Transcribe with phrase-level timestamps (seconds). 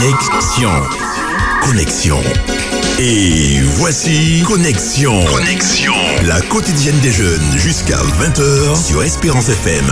[0.00, 0.70] Connexion.
[1.60, 2.16] Connexion.
[2.98, 5.22] Et voici Connexion.
[5.26, 5.92] Connexion.
[6.26, 9.84] La quotidienne des jeunes jusqu'à 20h sur Espérance FM.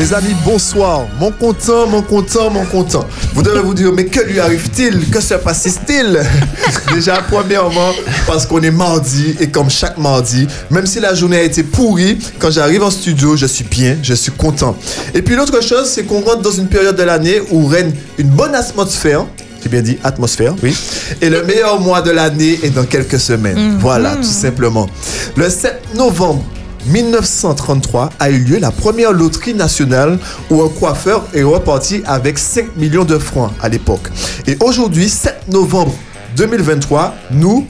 [0.00, 1.02] Les amis, bonsoir.
[1.20, 3.06] Mon content, mon content, mon content.
[3.34, 5.08] Vous devez vous dire, mais que lui arrive-t-il?
[5.10, 6.20] Que se passe-t-il?
[6.94, 7.92] Déjà, premièrement,
[8.26, 12.18] parce qu'on est mardi et comme chaque mardi, même si la journée a été pourrie,
[12.38, 14.76] quand j'arrive en studio, je suis bien, je suis content.
[15.14, 18.28] Et puis l'autre chose, c'est qu'on rentre dans une période de l'année où règne une
[18.28, 19.24] bonne atmosphère.
[19.62, 20.76] J'ai bien dit atmosphère, oui.
[21.20, 23.76] Et le meilleur mois de l'année est dans quelques semaines.
[23.78, 24.88] Voilà, tout simplement.
[25.36, 26.44] Le 7 novembre
[26.86, 30.18] 1933 a eu lieu la première loterie nationale
[30.50, 34.08] où un coiffeur est reparti avec 5 millions de francs à l'époque.
[34.46, 35.94] Et aujourd'hui, 7 novembre
[36.36, 37.66] 2023, nous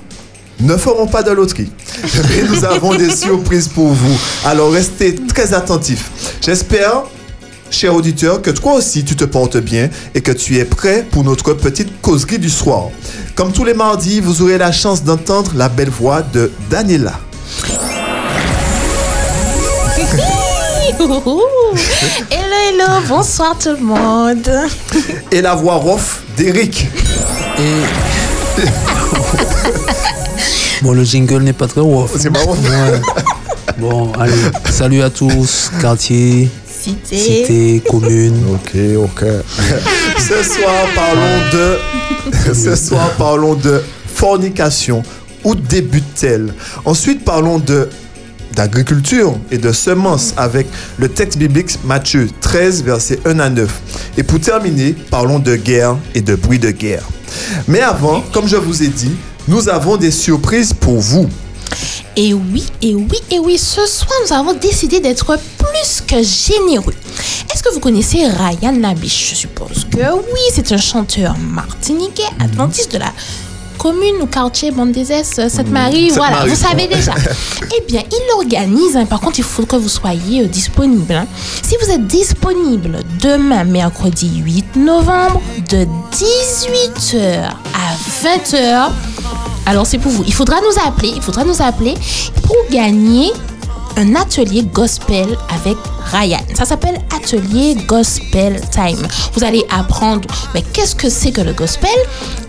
[0.60, 1.70] ne ferons pas de loterie.
[2.28, 4.18] Mais nous avons des surprises pour vous.
[4.44, 6.38] Alors restez très attentifs.
[6.40, 7.04] J'espère
[7.72, 11.24] cher auditeur, que toi aussi tu te portes bien et que tu es prêt pour
[11.24, 12.90] notre petite causerie du soir.
[13.34, 17.18] Comme tous les mardis, vous aurez la chance d'entendre la belle voix de Daniela.
[21.02, 21.42] Hello,
[22.30, 24.48] hello, bonsoir tout le monde.
[25.32, 26.86] Et la voix rough d'Eric.
[27.58, 28.62] Et.
[30.82, 32.10] bon, le jingle n'est pas très rough.
[32.16, 32.52] C'est marrant.
[32.52, 33.00] Ouais.
[33.78, 34.32] Bon, allez,
[34.70, 37.18] salut à tous, quartier, Cité.
[37.18, 38.40] cité, commune.
[38.54, 39.24] Ok, ok.
[40.18, 41.78] Ce soir, parlons de.
[42.54, 43.82] Ce soir, parlons de
[44.14, 45.02] fornication.
[45.44, 46.54] Où débute-t-elle?
[46.84, 47.88] Ensuite, parlons de
[48.54, 50.66] d'agriculture et de semences avec
[50.98, 53.82] le texte biblique Matthieu 13, versets 1 à 9.
[54.18, 57.04] Et pour terminer, parlons de guerre et de bruit de guerre.
[57.68, 59.12] Mais avant, comme je vous ai dit,
[59.48, 61.28] nous avons des surprises pour vous.
[62.16, 66.94] Et oui, et oui, et oui, ce soir, nous avons décidé d'être plus que généreux.
[67.52, 72.92] Est-ce que vous connaissez Ryan Labiche Je suppose que oui, c'est un chanteur martiniquais, adventiste
[72.92, 73.12] de la
[73.82, 77.14] commune ou quartier Bande des Est, Sainte-Marie, voilà, vous savez déjà.
[77.76, 81.12] eh bien, il organise, hein, par contre, il faut que vous soyez euh, disponible.
[81.12, 81.26] hein.
[81.64, 88.90] Si vous êtes disponible demain, mercredi 8 novembre, de 18h à 20h,
[89.66, 90.22] alors c'est pour vous.
[90.28, 91.94] Il faudra nous appeler, il faudra nous appeler
[92.44, 93.32] pour gagner
[93.96, 95.76] un atelier gospel avec
[96.12, 96.40] Ryan.
[96.54, 99.06] Ça s'appelle Atelier Gospel Time.
[99.34, 101.90] Vous allez apprendre ben, qu'est-ce que c'est que le gospel?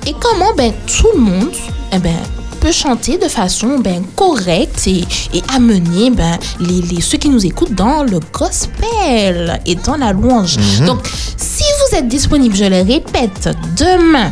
[0.06, 1.52] Et comment ben, tout le monde
[1.94, 2.16] eh ben,
[2.60, 5.04] peut chanter de façon ben, correcte et,
[5.34, 10.14] et amener ben, les, les- ceux qui nous écoutent dans le gospel et dans la
[10.14, 10.58] louange.
[10.86, 11.00] Donc,
[11.38, 14.32] si vous êtes disponible, je le répète, demain,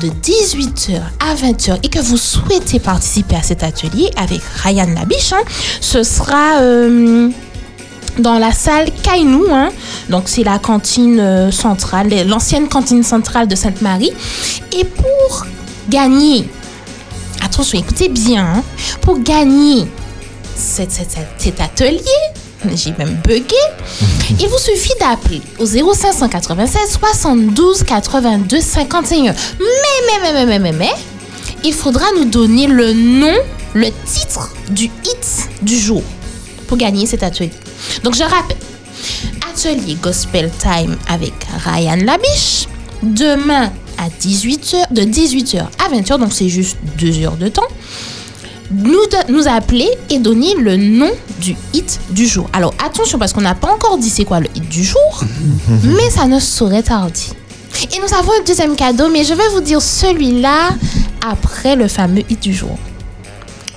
[0.00, 5.32] de 18h à 20h et que vous souhaitez participer à cet atelier avec Ryan Labiche,
[5.34, 5.42] hein,
[5.82, 7.28] ce sera euh,
[8.18, 9.46] dans la salle Kainou.
[9.50, 9.70] hein.
[10.08, 14.12] Donc, c'est la cantine euh, centrale, l'ancienne cantine centrale de Sainte-Marie.
[14.78, 15.46] Et pour
[15.88, 16.48] gagner,
[17.44, 18.62] attention, écoutez bien, hein,
[19.00, 19.86] pour gagner
[20.54, 22.00] cet, cet- cet- cet atelier,
[22.76, 23.56] j'ai même bugué,
[24.40, 29.32] il vous suffit d'appeler au 0596 72 82 51.
[29.32, 30.92] Mais, mais, mais, mais, mais, mais, mais,
[31.64, 33.34] il faudra nous donner le nom,
[33.74, 36.02] le titre du hit du jour
[36.68, 37.50] pour gagner cet atelier.
[38.02, 38.56] Donc, je rappelle,
[39.50, 41.34] atelier Gospel Time avec
[41.64, 42.68] Ryan Labiche,
[43.02, 47.68] demain à 18h, de 18h à 20h, donc c'est juste deux heures de temps
[48.72, 51.10] nous, nous appeler et donner le nom
[51.40, 52.48] du hit du jour.
[52.52, 55.24] Alors attention parce qu'on n'a pas encore dit c'est quoi le hit du jour,
[55.84, 57.20] mais ça ne saurait tarder.
[57.82, 60.70] Et nous avons un deuxième cadeau, mais je vais vous dire celui-là
[61.26, 62.78] après le fameux hit du jour.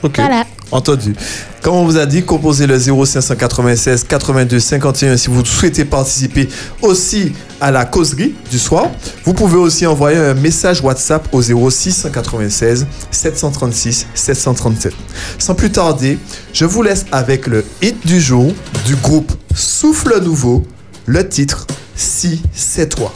[0.03, 0.45] Voilà.
[0.71, 1.15] Entendu.
[1.61, 6.49] Comme on vous a dit, composez le 0596 82 51 si vous souhaitez participer
[6.81, 8.89] aussi à la causerie du soir.
[9.23, 14.93] Vous pouvez aussi envoyer un message WhatsApp au 06 96 736 737.
[15.37, 16.19] Sans plus tarder,
[16.53, 18.53] je vous laisse avec le hit du jour
[18.85, 20.63] du groupe Souffle Nouveau,
[21.05, 23.13] le titre Si c'est toi.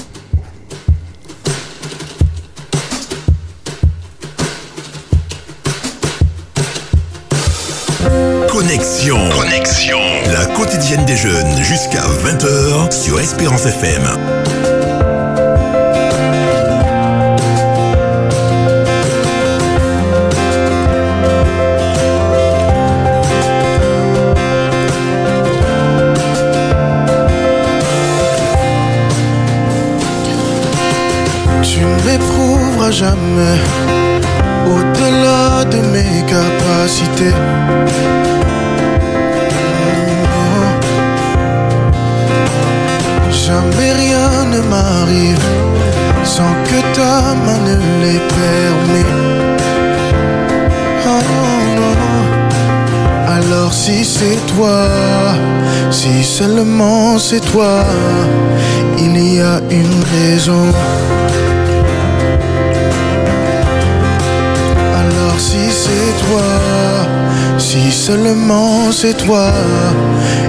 [8.70, 9.18] Connexion.
[9.32, 9.98] Connexion.
[10.32, 14.04] La quotidienne des jeunes jusqu'à 20h sur Espérance FM.
[31.64, 33.58] Tu ne m'éprouveras jamais
[34.68, 37.34] au-delà de mes capacités.
[46.24, 49.10] Sans que ta main ne les permet.
[51.06, 51.22] Oh
[51.78, 51.96] non.
[53.28, 54.88] Alors si c'est toi,
[55.92, 57.84] si seulement c'est toi,
[58.98, 60.66] il y a une raison.
[65.02, 66.50] Alors si c'est toi,
[67.58, 69.52] si seulement c'est toi,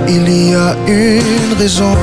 [0.09, 1.97] il y a une raison.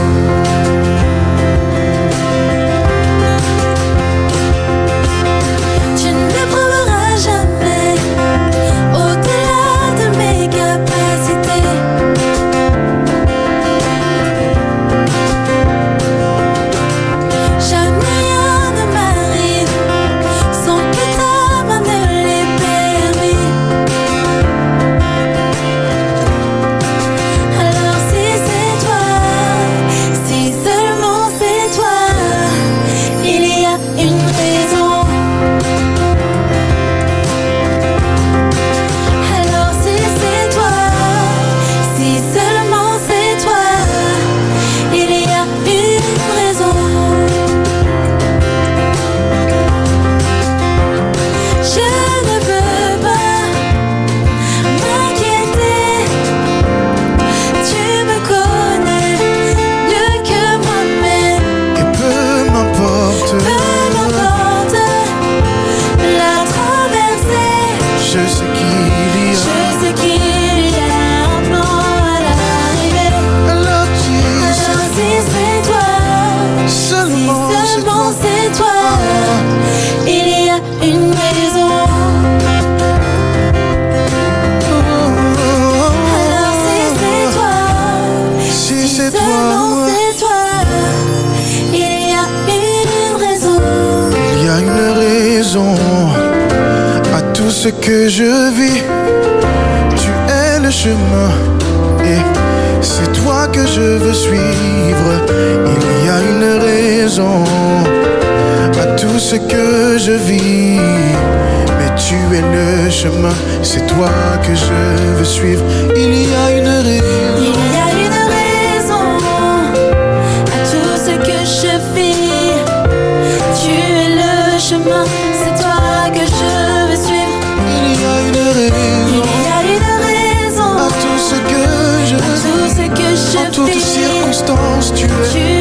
[133.35, 135.56] En toutes circonstances, tu Tu es.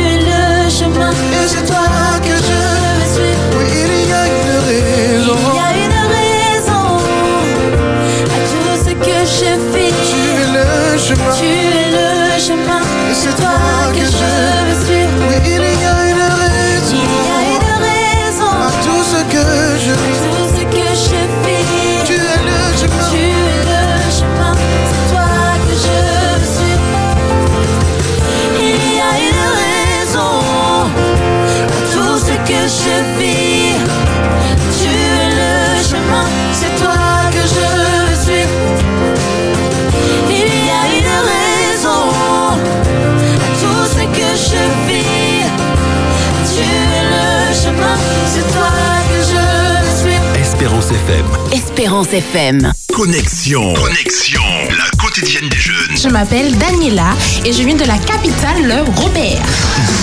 [51.87, 52.73] Espérance FM.
[52.93, 53.73] Connexion.
[53.75, 54.43] Connexion.
[54.77, 55.97] La quotidienne des jeunes.
[55.97, 57.15] Je m'appelle Daniela
[57.45, 59.47] et je viens de la capitale, le Robert.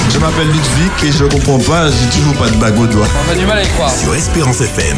[0.10, 3.08] Je m'appelle Ludwig et je comprends pas, j'ai toujours pas de bague au doigt.
[3.28, 3.92] On a du mal à y croire.
[3.92, 4.98] Sur Espérance FM.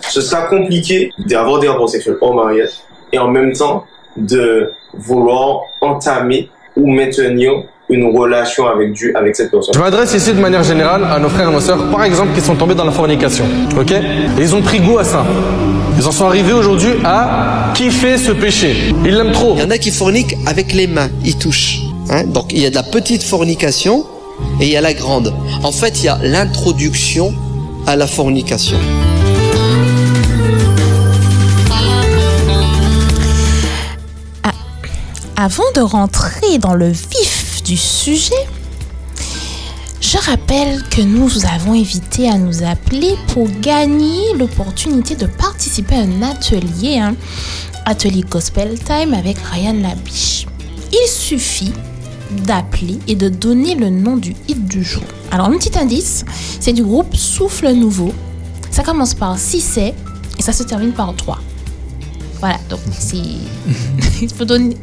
[0.00, 2.70] ce sera compliqué d'avoir des rapports sexuels hors mariage
[3.12, 9.50] et en même temps de vouloir entamer ou maintenir une relation avec Dieu, avec cette
[9.50, 9.74] personne.
[9.74, 12.40] Je m'adresse ici de manière générale à nos frères et nos sœurs, par exemple, qui
[12.40, 13.44] sont tombés dans la fornication.
[13.78, 13.90] Ok?
[13.92, 15.24] Et ils ont pris goût à ça.
[15.98, 18.94] Ils en sont arrivés aujourd'hui à kiffer ce péché.
[19.04, 19.54] Ils l'aiment trop.
[19.56, 21.80] Il y en a qui forniquent avec les mains, ils touchent.
[22.08, 22.24] Hein?
[22.24, 24.06] Donc il y a de la petite fornication
[24.60, 25.34] et il y a la grande.
[25.62, 27.34] En fait, il y a l'introduction
[27.86, 28.78] à la fornication.
[35.36, 38.34] Avant de rentrer dans le vif du sujet,
[40.00, 45.94] je rappelle que nous vous avons invité à nous appeler pour gagner l'opportunité de participer
[45.94, 47.14] à un atelier, hein,
[47.86, 50.46] atelier Gospel Time avec Ryan Labiche.
[50.92, 51.72] Il suffit
[52.44, 55.04] d'appeler et de donner le nom du hit du jour.
[55.30, 56.24] Alors, un petit indice,
[56.60, 58.12] c'est du groupe Souffle Nouveau.
[58.70, 59.94] Ça commence par 6 et
[60.40, 61.38] ça se termine par 3.
[62.40, 63.16] Voilà, donc c'est.
[64.22, 64.76] Il faut donner.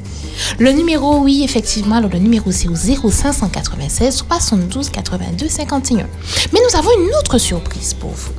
[0.58, 6.08] Le numéro, oui, effectivement, alors le numéro c'est au 0596 72 82 51.
[6.54, 8.32] Mais nous avons une autre surprise pour vous.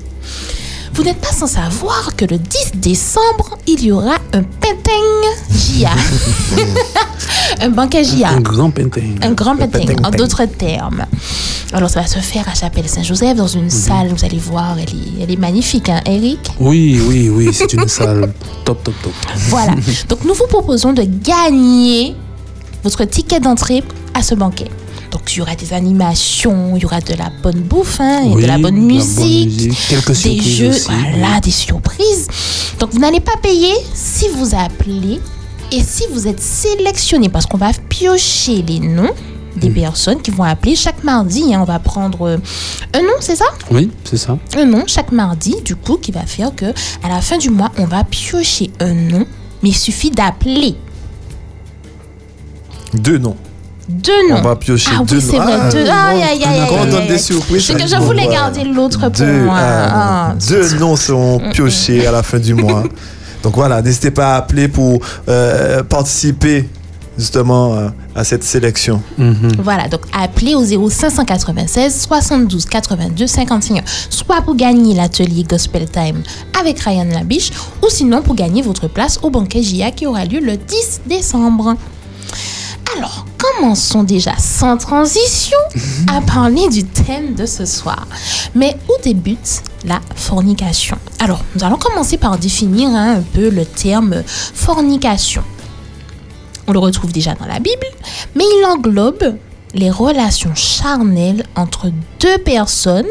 [1.00, 5.00] Vous n'êtes pas sans savoir que le 10 décembre, il y aura un Penteng
[5.50, 5.92] JA.
[7.64, 8.28] un banquet JA.
[8.28, 9.00] Un grand pentin.
[9.23, 11.07] Un grand painting, painting, en d'autres termes.
[11.73, 14.90] Alors, ça va se faire à Chapelle Saint-Joseph, dans une salle, vous allez voir, elle
[14.90, 16.50] est, elle est magnifique, hein, Eric?
[16.61, 18.35] Oui, oui, oui, c'est une salle
[18.66, 19.12] top, top, top.
[19.49, 19.73] Voilà.
[20.11, 22.14] Donc, nous vous proposons de gagner
[22.85, 24.69] votre ticket d'entrée à ce banquet.
[25.11, 28.29] Donc, il y aura des animations, il y aura de la bonne bouffe, hein, et
[28.35, 32.29] Oui, de la bonne musique, musique, quelques des jeux, aussi, voilà, des surprises.
[32.79, 35.21] Donc, vous n'allez pas payer si vous appelez
[35.73, 39.11] et si vous êtes sélectionné, parce qu'on va piocher les noms
[39.57, 39.75] des Mm.
[39.75, 41.52] personnes qui vont appeler chaque mardi.
[41.55, 41.59] hein.
[41.61, 42.37] on va prendre euh,
[42.95, 43.47] un nom, c'est ça?
[43.73, 44.38] Oui, c'est ça.
[44.57, 46.67] un nom chaque mardi, du coup, qui va faire que
[47.02, 49.26] à la fin du mois, on va piocher un nom,
[49.62, 50.76] mais il suffit d'appeler
[52.95, 53.37] Deux noms.
[53.90, 54.38] Deux noms.
[54.38, 55.44] On va piocher ah deux oui, c'est noms.
[55.44, 55.82] vrai, Ah, deux.
[55.82, 57.18] oui, Aïe, aïe, aïe, Quand on aïe, donne aïe, des aïe.
[57.20, 58.40] surprises, C'est que dit je voulais voilà.
[58.40, 59.54] garder l'autre pour Deux, moi.
[59.59, 62.85] ah, Ah, deux noms seront piochés à la fin du mois.
[63.42, 66.68] Donc voilà, n'hésitez pas à appeler pour euh, participer
[67.16, 69.02] justement euh, à cette sélection.
[69.18, 69.52] Mhm.
[69.62, 76.23] Voilà, donc appelez au 0596 72 82 51, soit pour gagner l'atelier Gospel Time
[76.59, 77.50] avec Ryan Labiche,
[77.82, 81.76] ou sinon pour gagner votre place au banquet JA qui aura lieu le 10 décembre.
[83.00, 85.57] Alors, commençons déjà sans transition
[86.14, 88.07] à parler du thème de ce soir.
[88.54, 90.99] Mais où débute la fornication?
[91.19, 95.42] Alors, nous allons commencer par définir hein, un peu le terme fornication.
[96.66, 97.87] On le retrouve déjà dans la Bible,
[98.35, 99.38] mais il englobe
[99.73, 101.90] les relations charnelles entre
[102.21, 103.09] deux personnes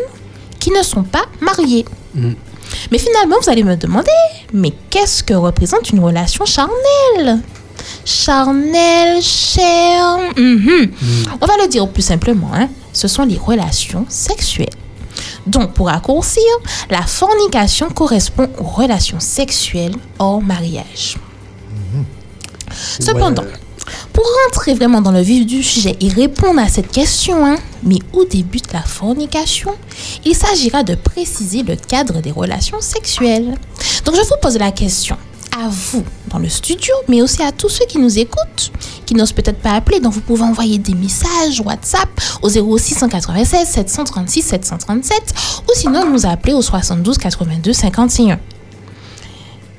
[0.60, 1.86] qui ne sont pas mariées.
[2.14, 4.12] Mais finalement, vous allez me demander,
[4.54, 7.42] mais qu'est-ce que représente une relation charnelle?
[8.10, 10.18] Charnelle, chère.
[10.36, 10.92] mhm.
[11.42, 12.68] On va le dire plus simplement, hein.
[12.92, 14.68] ce sont les relations sexuelles.
[15.46, 16.42] Donc, pour raccourcir,
[16.90, 21.18] la fornication correspond aux relations sexuelles hors mariage.
[23.00, 23.46] Cependant,
[24.12, 28.00] pour rentrer vraiment dans le vif du sujet et répondre à cette question, hein, mais
[28.14, 29.76] où débute la fornication
[30.26, 33.54] Il s'agira de préciser le cadre des relations sexuelles.
[34.04, 35.16] Donc je vous pose la question
[35.58, 38.72] à vous dans le studio, mais aussi à tous ceux qui nous écoutent,
[39.06, 42.10] qui n'osent peut-être pas appeler, donc vous pouvez envoyer des messages WhatsApp
[42.42, 45.34] au 0696 736 737
[45.68, 48.40] ou sinon nous appeler au 72 82 51.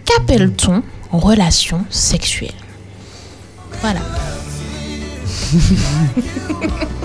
[0.05, 2.55] Qu'appelle-t-on relation sexuelle?
[3.81, 4.00] Voilà.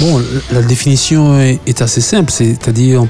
[0.00, 3.06] Bon, la définition est assez simple, c'est-à-dire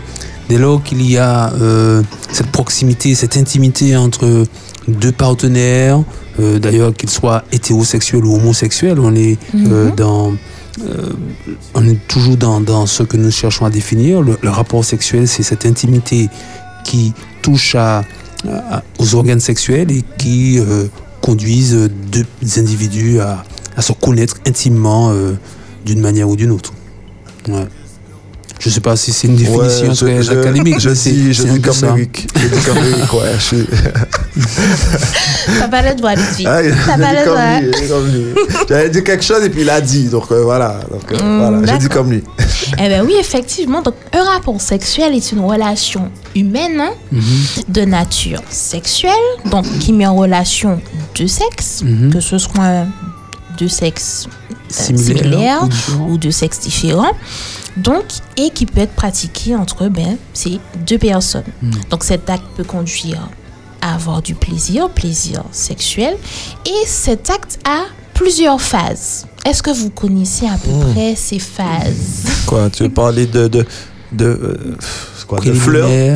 [0.48, 4.44] dès lors qu'il y a euh, cette proximité, cette intimité entre
[4.88, 6.02] deux partenaires,
[6.40, 9.94] euh, d'ailleurs qu'ils soient hétérosexuels ou homosexuels, on est euh, Mhm.
[9.96, 10.32] dans
[10.82, 11.12] euh,
[11.74, 14.20] on est toujours dans, dans ce que nous cherchons à définir.
[14.22, 16.28] Le, le rapport sexuel, c'est cette intimité
[16.84, 18.02] qui touche à,
[18.48, 20.58] à- aux organes sexuels et qui
[21.20, 22.26] conduisent deux
[22.58, 23.44] individus à,
[23.76, 25.12] à se connaître intimement
[25.86, 26.72] d'une manière ou d'une autre.
[27.48, 27.66] Ouais.
[28.60, 30.78] Je sais pas si c'est une définition Ouais, je- très je- académique.
[30.80, 31.84] Je je c'est un dis.
[31.86, 32.28] Eric.
[32.36, 33.32] Je dis comme Eric, ouais.
[33.38, 33.66] Je suis...
[35.58, 36.46] T'as pas le droit, Ludwig.
[36.48, 38.26] Ah, T'as pas le droit.
[38.68, 40.04] J'avais dit quelque chose et puis il a dit.
[40.04, 40.80] Donc euh, voilà.
[40.90, 41.72] Donc, euh, Mm, voilà.
[41.72, 42.22] J'ai dit comme lui.
[42.78, 43.82] Eh bien oui, effectivement.
[43.82, 46.92] Donc, un rapport sexuel est une relation humaine hein,
[47.68, 49.12] de nature sexuelle,
[49.50, 50.80] donc qui met en relation
[51.18, 52.12] deux sexes, Mhm.
[52.12, 52.86] que ce soit
[53.58, 54.26] deux sexes
[54.74, 55.68] Similaires similaires
[56.08, 57.12] ou deux sexes différents.
[57.76, 58.04] Donc,
[58.36, 61.44] et qui peut être pratiqué entre ben, ces deux personnes.
[61.62, 61.72] Mhm.
[61.90, 63.28] Donc, cet acte peut conduire
[63.80, 66.16] à avoir du plaisir, plaisir sexuel,
[66.66, 69.26] et cet acte a plusieurs phases.
[69.44, 70.92] Est-ce que vous connaissez à peu Mhm.
[70.92, 72.24] près ces phases?
[72.46, 73.48] Quoi, tu veux parler de.
[73.48, 73.66] de,
[74.12, 74.76] de euh,
[75.24, 75.52] c'est quoi, de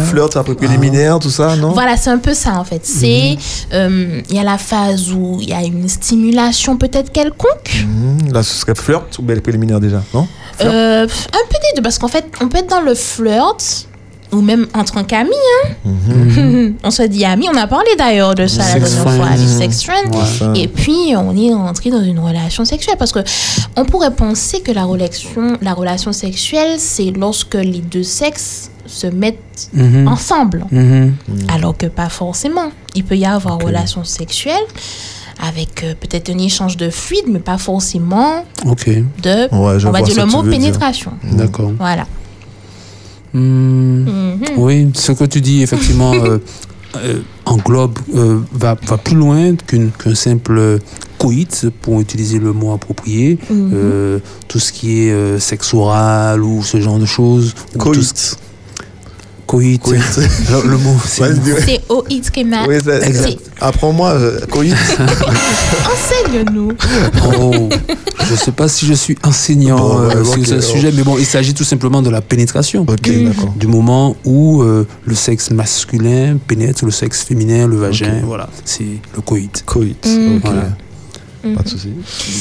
[0.05, 1.71] flirt, un peu préliminaire, tout ça, non?
[1.71, 2.85] Voilà, c'est un peu ça en fait.
[2.85, 3.37] C'est
[3.73, 7.85] euh, il y a la phase où il y a une stimulation peut-être quelconque.
[7.87, 10.27] Mhm, Là, ce serait flirt ou bien préliminaire déjà, non?
[10.61, 11.07] Euh, un
[11.49, 13.87] peu des deux parce qu'en fait, on peut être dans le flirt
[14.31, 15.31] ou même en tant qu'amis.
[15.65, 15.69] Hein.
[15.87, 16.75] Mhm.
[16.85, 17.47] on se dit amis.
[17.51, 19.41] On a parlé d'ailleurs de ça la Sex dernière fois, friends.
[19.43, 20.15] du sex friend.
[20.15, 20.61] Ouais.
[20.61, 23.21] Et puis on est entré dans une relation sexuelle parce que
[23.77, 29.07] on pourrait penser que la relation, la relation sexuelle, c'est lorsque les deux sexes se
[29.07, 30.09] mettent Mhm.
[30.09, 30.65] ensemble.
[30.73, 31.15] Mhm.
[31.55, 32.71] Alors que pas forcément.
[32.95, 34.65] Il peut y avoir relation sexuelle
[35.41, 40.03] avec euh, peut-être un échange de fluide, mais pas forcément Ok, de, Ouais, on va
[40.03, 41.13] dire le mot pénétration.
[41.33, 41.71] d'accord.
[41.79, 42.07] Voilà.
[43.35, 44.05] Hmm.
[44.05, 44.39] Mhm.
[44.57, 46.39] Oui, ce que tu dis, effectivement, euh,
[46.97, 50.79] euh, englobe, euh, va, va plus loin qu'une- qu'un simple
[51.19, 53.39] coït, pour utiliser le mot approprié.
[53.51, 53.71] Mhm.
[53.75, 54.19] Euh,
[54.49, 57.55] tout ce qui est euh, sexe oral ou ce genre de choses.
[57.75, 58.39] ou tout ce- Coït.
[59.49, 59.83] Coït.
[59.83, 60.01] Coït.
[60.49, 61.23] Alors, le mot, c'est.
[61.89, 62.67] OIT Kéma.
[62.69, 64.75] Oui, c'est- C'est- Apprends-moi, euh, coït.
[65.93, 66.73] Enseigne-nous.
[67.27, 67.69] Oh,
[68.27, 71.17] je ne sais pas si je suis enseignant Bon, euh, sur ce sujet, mais bon,
[71.19, 72.83] il s'agit tout simplement de la pénétration.
[72.87, 73.55] Ok, d'accord.
[73.57, 78.85] Du moment où euh, le sexe masculin pénètre le sexe féminin, le vagin, voilà, c'est
[79.17, 79.63] le coït.
[79.67, 80.07] Coït.
[80.07, 80.37] Mm.
[80.37, 80.53] Ok.
[81.43, 81.57] Voilà.
[81.59, 81.89] Pas de souci.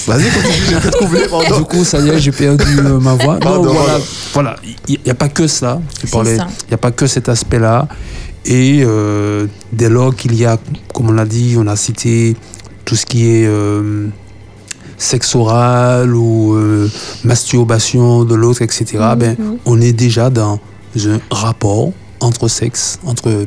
[0.08, 1.20] Vas-y, continue, j'ai fait trouver,
[1.58, 3.38] Du coup, ça y est, j'ai perdu euh, ma voix.
[3.40, 4.04] Pardon, Non, voilà, voilà.
[4.34, 4.56] voilà,
[4.88, 5.80] il n'y a pas que ça.
[6.00, 7.88] Tu parlais, il n'y a pas que cet aspect-là.
[8.46, 10.58] Et euh, dès lors qu'il y a,
[10.94, 12.36] comme on l'a dit, on a cité
[12.86, 14.08] tout ce qui est euh,
[14.98, 16.90] sexe oral ou euh,
[17.24, 18.86] masturbation de l'autre, etc.
[19.18, 19.58] Ben, Mhm.
[19.66, 20.60] on est déjà dans
[20.96, 23.46] un rapport entre sexe, entre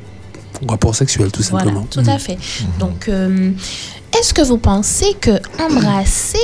[0.69, 1.87] rapport sexuel, tout Voilà, simplement.
[1.91, 2.37] tout à fait.
[2.79, 3.11] Donc,
[4.19, 6.39] est-ce que vous pensez que embrasser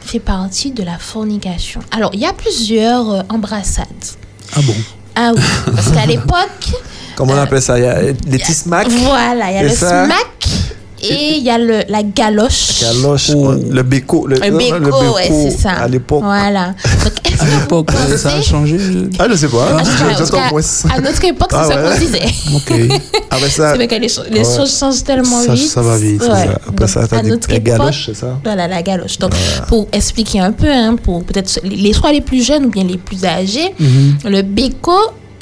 [0.00, 1.80] fait partie de la fornication?
[1.90, 3.86] Alors, il y a plusieurs euh, embrassades.
[4.54, 4.74] Ah bon?
[5.14, 5.42] Ah oui,
[5.74, 6.72] parce qu'à l'époque,
[7.16, 7.78] Comment on appelle ça?
[7.78, 8.88] Il y a les petits smacks.
[8.88, 10.06] voilà, il y a le ça?
[10.06, 10.48] smack
[11.02, 12.80] et il y a le, la galoche.
[12.80, 13.52] Galoche, Oh.
[13.70, 14.26] le béco.
[14.26, 15.70] Le, Le béco, ouais, c'est ça.
[15.72, 16.22] À l'époque.
[16.22, 16.68] Voilà.
[17.04, 18.78] Donc, est-ce que À l'époque, euh, ça a changé.
[18.78, 19.72] je- Ah, je sais pas.
[19.72, 19.82] Moins.
[20.94, 21.90] à notre époque, c'est Ah ça ouais.
[21.92, 22.22] qu'on disait.
[22.54, 23.00] Ok.
[23.30, 24.56] Après ça, C'est vrai que les, cho- les Ouais.
[24.56, 25.68] choses changent tellement Ça- vite.
[25.70, 26.32] ça va vite, ça.
[26.32, 29.18] Après Donc, ça, t'as époque, galoches, c'est ça Voilà, la galoche.
[29.18, 29.32] Donc,
[29.68, 32.98] pour expliquer un peu, hein, pour peut-être les, soit les plus jeunes ou bien les
[32.98, 34.18] plus âgés, Mhm.
[34.30, 34.92] le béco,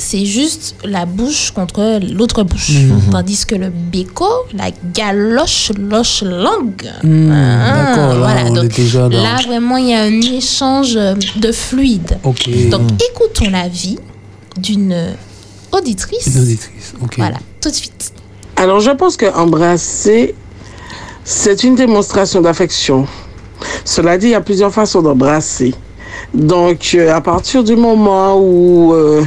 [0.01, 2.71] c'est juste la bouche contre l'autre bouche.
[2.71, 3.11] Mhm.
[3.13, 6.91] Tandis que le béco, la galoche, loche langue.
[7.05, 9.23] Hmm, Ah, D'accord, là, voilà, on donc, est déjà dans.
[9.23, 12.19] Là, vraiment, il y a un échange de fluide.
[12.71, 13.99] Donc, écoutons l'avis
[14.57, 15.15] d'une
[15.73, 16.27] auditrice.
[16.35, 16.95] Une auditrice.
[17.03, 17.15] Ok.
[17.19, 18.13] Voilà, tout de suite.
[18.57, 20.35] Alors, je pense que embrasser,
[21.25, 23.07] c'est une démonstration d'affection.
[23.85, 25.75] Cela dit, il y a plusieurs façons d'embrasser.
[26.35, 29.23] Donc, euh, à partir du moment où euh,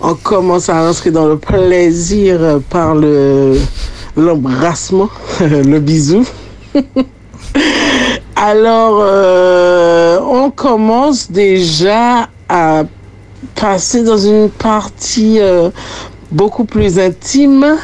[0.00, 3.58] on commence à rentrer dans le plaisir par le
[4.16, 5.08] l'embrassement,
[5.40, 6.24] le bisou,
[8.36, 12.84] alors euh, on commence déjà à
[13.54, 15.70] passer dans une partie euh,
[16.30, 17.76] beaucoup plus intime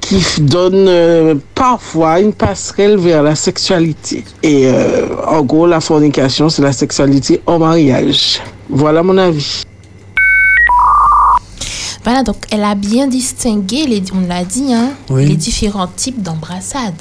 [0.00, 4.24] qui donne euh, parfois une passerelle vers la sexualité.
[4.42, 4.70] Et
[5.26, 8.40] en gros, la fornication, c'est la sexualité au mariage.
[8.68, 9.64] Voilà mon avis.
[12.06, 15.26] Voilà, donc elle a bien distingué, les, on l'a dit, hein, Oui.
[15.26, 16.94] les différents types d'embrassades.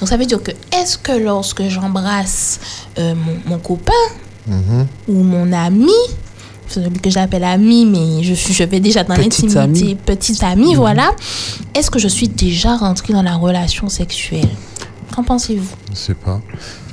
[0.00, 2.58] Donc ça veut dire que est-ce que lorsque j'embrasse
[2.98, 3.92] euh, mon, mon copain
[5.08, 5.92] ou mon ami,
[6.66, 9.94] celui que j'appelle ami, mais je, je vais déjà dans l'intimité, ami.
[9.94, 11.12] petit ami, voilà,
[11.74, 14.48] est-ce que je suis déjà rentrée dans la relation sexuelle?
[15.14, 15.68] Qu'en pensez-vous?
[15.92, 16.40] Je sais pas.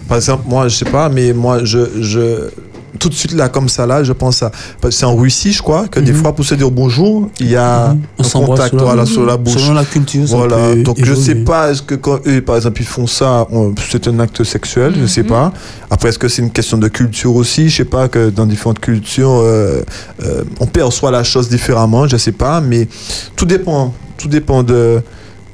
[0.08, 2.50] Par exemple, moi, je sais pas, mais moi, je, je,
[3.00, 4.52] tout de suite là, comme ça, là, je pense à.
[4.90, 7.90] C'est en Russie, je crois, que des fois, pour se dire bonjour, il y a
[7.94, 8.02] Mhm.
[8.20, 9.14] On un contact sur la voilà, bouche.
[9.14, 9.54] sur la bouche.
[9.62, 11.44] Selon la culture, Voilà, donc je sais évoluer.
[11.46, 13.48] pas, est-ce que quand eux, par exemple, ils font ça,
[13.92, 15.52] c'est un acte sexuel, je sais pas.
[15.90, 17.70] Après, est-ce que c'est une question de culture aussi?
[17.70, 19.82] Je sais pas que dans différentes cultures, euh,
[20.24, 22.88] euh, on perçoit la chose différemment, je sais pas, mais
[23.36, 25.02] tout dépend, tout dépend de,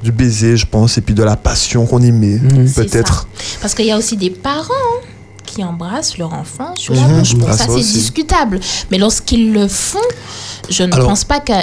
[0.04, 2.69] du baiser, je pense, et puis de la passion qu'on y met, Mhm.
[2.76, 3.28] Peut-être.
[3.62, 5.08] Parce qu'il y a aussi des parents hein,
[5.54, 7.20] qui embrassent leur enfant sur la Mhm.
[7.20, 7.34] bouche.
[7.48, 8.60] Ah, ça, ça c'est discutable.
[8.92, 10.00] Mais lorsqu'ils le font,
[10.70, 11.54] je ne Alors- pense pas que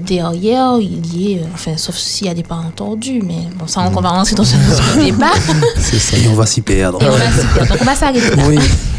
[0.00, 1.38] derrière, il y ait...
[1.40, 3.20] euh, Enfin, sauf s'il y a des parents tordus.
[3.22, 4.60] Mais bon, ça, on va rentrer dans ce dans
[4.94, 5.32] ce débat.
[5.78, 6.16] C'est ça.
[6.16, 7.02] Et on va s'y perdre.
[7.02, 7.68] Et on va s'y perdre.
[7.72, 8.42] Donc, on va s'arrêter.
[8.48, 8.58] Oui.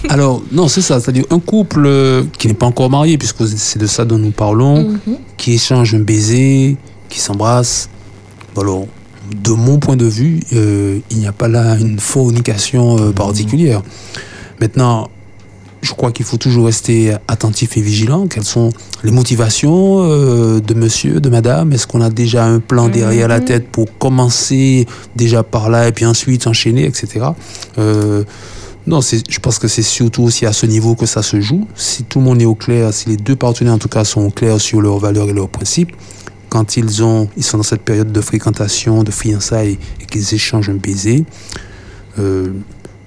[0.10, 1.00] Alors, non, c'est ça.
[1.00, 4.32] C'est-à-dire un couple euh, qui n'est pas encore marié, puisque c'est de ça dont nous
[4.32, 5.17] parlons, Mhm.
[5.38, 6.78] qui échange un baiser,
[7.10, 7.89] qui s'embrasse.
[8.54, 8.86] Bon, Alors,
[9.36, 13.82] de mon point de vue, euh, il n'y a pas là une fornication euh, particulière.
[14.60, 15.10] Maintenant,
[15.82, 18.28] je crois qu'il faut toujours rester attentif et vigilant.
[18.28, 18.72] Quelles sont
[19.04, 21.74] les motivations euh, de monsieur, de madame?
[21.74, 25.91] Est-ce qu'on a déjà un plan derrière la tête pour commencer déjà par là et
[25.91, 27.26] puis ensuite enchaîner, etc.
[27.78, 28.24] Euh,
[28.88, 31.67] non, je pense que c'est surtout aussi à ce niveau que ça se joue.
[31.76, 34.22] Si tout le monde est au clair, si les deux partenaires en tout cas sont
[34.22, 35.91] au clair sur leurs valeurs et leurs principes,
[36.52, 40.70] quand ils, ont, ils sont dans cette période de fréquentation, de fiançailles et qu'ils échangent
[40.70, 41.24] un baiser,
[42.20, 42.50] euh,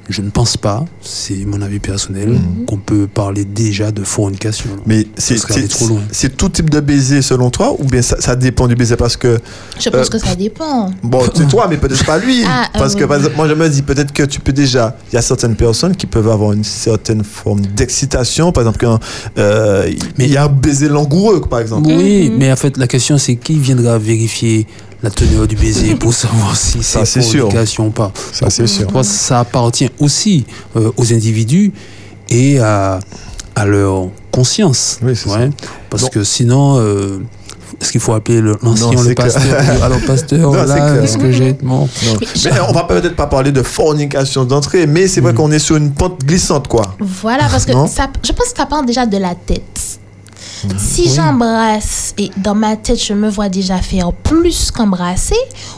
[0.09, 4.71] je ne pense pas, c'est mon avis personnel, qu'on peut parler déjà de fornication.
[4.87, 5.37] Mais c'est
[5.69, 6.01] trop loin.
[6.13, 8.97] c'est tout type de baiser selon toi ou bien ça, ça dépend du baiser?
[8.97, 9.39] Parce que
[9.81, 10.91] Je pense Euh, que ça dépend.
[11.03, 13.23] bon c'est toi mais peut-être pas lui Ah, euh, parce que oui, par oui.
[13.25, 15.97] exemple moi je me dis peut-être que tu peux déjà il y a certaines personnes
[15.97, 18.99] qui peuvent avoir une certaine forme d'excitation par exemple quand
[19.39, 22.87] euh, il Mais- y a un baiser langoureux par exemple Oui, mais en fait, la
[22.87, 24.67] question, c'est qui viendra vérifier
[25.05, 28.11] la teneur du baiser pour savoir si Ça, c'est fornication ou pas.
[28.33, 28.87] Ça, c'est sûr.
[28.89, 31.73] Toi, ça appartient aussi euh, aux individus
[32.31, 32.99] et à,
[33.55, 34.99] à leur conscience.
[35.03, 35.51] Oui, c'est Ouais.
[35.91, 37.19] Parce que sinon, euh,
[37.81, 39.33] est-ce qu'il faut appeler le- l'ancien Non, le c'est clair.
[39.33, 41.53] pasteur Alors, pasteur, Non, là, est-ce que j'ai.
[41.55, 41.81] Bon.
[41.81, 41.89] Non.
[42.47, 45.77] Mais on va peut-être pas parler de fornication d'entrée, mais c'est vrai qu'on est sur
[45.77, 46.97] une pente glissante, quoi.
[47.01, 50.01] Voilà, parce que Non ça, je pense que ça part déjà de la tête.
[50.79, 55.37] Si j'embrasse et dans ma tête je me vois déjà faire plus qu'embrasser,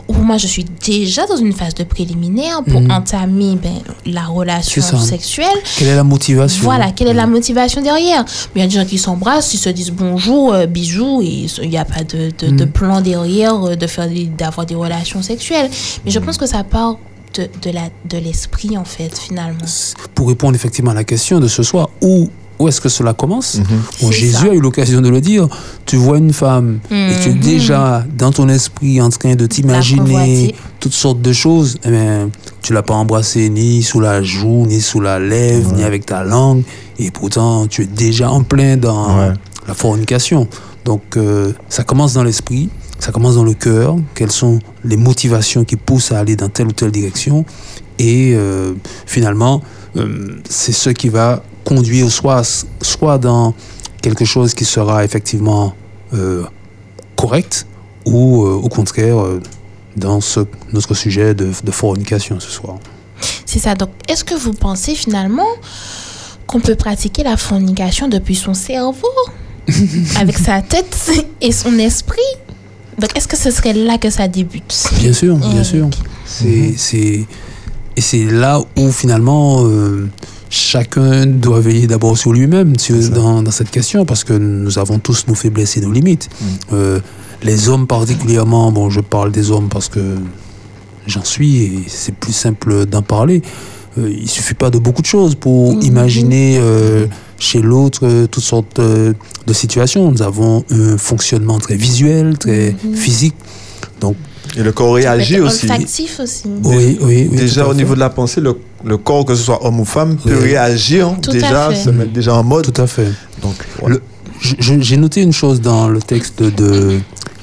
[0.09, 2.91] ou moi je suis déjà dans une phase de préliminaire pour Mhm.
[2.91, 5.47] entamer ben, la relation sexuelle,
[5.79, 6.63] Quelle est la motivation?
[6.65, 8.25] Voilà, quelle est la motivation derrière?
[8.55, 11.69] Il y a des gens qui s'embrassent, ils se disent bonjour, euh, bisous, et il
[11.71, 12.71] n'y a pas de, de, de Mm.
[12.71, 15.71] plan derrière euh, de faire d'avoir des relations sexuelles.
[16.05, 16.15] Mais Mm.
[16.15, 16.97] je pense que ça part
[17.35, 17.49] de,
[18.09, 19.65] de l'esprit en fait finalement.
[20.15, 23.59] Pour répondre effectivement à la question de ce soir, où, où est-ce que cela commence
[23.59, 23.65] Bon,
[24.11, 24.51] C'est Jésus ça.
[24.51, 25.49] a eu l'occasion de le dire.
[25.85, 27.41] Tu vois une femme et tu es Mhm.
[27.41, 31.77] déjà dans ton esprit en train de t'imaginer toutes sortes de choses.
[31.85, 32.31] Eh bien,
[32.63, 36.25] tu l'as pas embrassé ni sous la joue, ni sous la lèvre, ni avec ta
[36.25, 36.63] langue.
[36.99, 39.33] Et pourtant, tu es déjà en plein dans Ouais.
[39.69, 40.49] la fornication.
[40.85, 43.97] Donc, euh, ça commence dans l'esprit, ça commence dans le cœur.
[44.15, 47.45] Quelles sont les motivations qui poussent à aller dans telle ou telle direction?
[47.99, 48.73] Et euh,
[49.07, 49.63] finalement,
[49.97, 53.53] euh, c'est ce qui va conduire soit, soit dans
[54.01, 55.75] quelque chose qui sera effectivement
[56.15, 56.45] euh,
[57.17, 57.67] correct
[58.07, 59.43] ou euh, au contraire euh,
[59.97, 60.41] dans ce,
[60.73, 62.77] notre sujet de, de fornication ce soir.
[63.45, 63.75] C'est ça.
[63.75, 65.49] Donc, est-ce que vous pensez finalement
[66.47, 69.09] qu'on peut pratiquer la fornication depuis son cerveau,
[70.21, 72.21] avec sa tête et son esprit?
[72.99, 74.89] Donc, est-ce que ce serait là que ça débute?
[75.01, 75.89] Bien sûr, bien sûr.
[76.25, 77.27] C'est, c'est,
[77.97, 80.09] et c'est là où finalement euh,
[80.51, 82.75] chacun doit veiller d'abord sur lui-même
[83.15, 86.29] dans, dans cette question parce que nous avons tous nos faiblesses et nos limites.
[86.73, 87.01] Euh,
[87.43, 90.01] les hommes particulièrement, bon, je parle des hommes parce que
[91.07, 93.43] j'en suis et c'est plus simple d'en parler.
[93.99, 97.07] Euh, il suffit pas de beaucoup de choses pour imaginer euh,
[97.39, 99.13] chez l'autre euh, toutes sortes euh,
[99.47, 100.11] de situations.
[100.11, 103.35] Nous avons un fonctionnement très visuel, très physique.
[104.01, 104.17] Donc,
[104.57, 105.65] Et le corps réagit aussi.
[105.65, 106.45] Olfactif aussi.
[106.65, 107.77] oui, oui, oui, Déjà au fait.
[107.77, 110.51] niveau de la pensée, le, le corps, que ce soit homme ou femme, peut Oui.
[110.51, 112.73] réagir Tout déjà, se mettre déjà en mode.
[112.73, 113.09] Tout à fait.
[113.43, 113.97] Donc, voilà.
[114.41, 116.99] J'ai noté une chose dans le texte de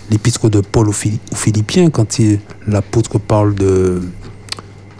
[0.10, 4.02] l'épître de Paul aux, Phili- aux Philippiens, quand il- l'apôtre parle de.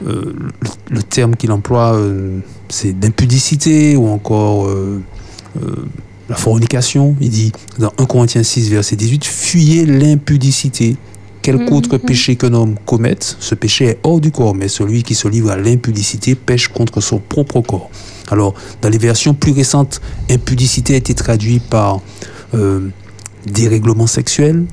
[0.06, 5.02] euh, le, le terme qu'il emploie, euh, c'est d'impudicité ou encore euh,
[5.62, 5.76] euh,
[6.30, 7.16] la fornication.
[7.22, 10.98] Il dit dans 1 Corinthiens 6, verset 18 Fuyez l'impudicité.
[11.44, 11.74] Quelque Mhm.
[11.78, 15.28] autre péché qu'un homme commette, ce péché est hors du corps, mais celui qui se
[15.28, 17.90] livre à l'impudicité pêche contre son propre corps.
[18.32, 20.02] Alors, dans les versions plus récentes,
[20.32, 22.00] impudicité a été traduit par
[22.56, 22.88] euh,
[23.46, 24.64] dérèglement sexuel,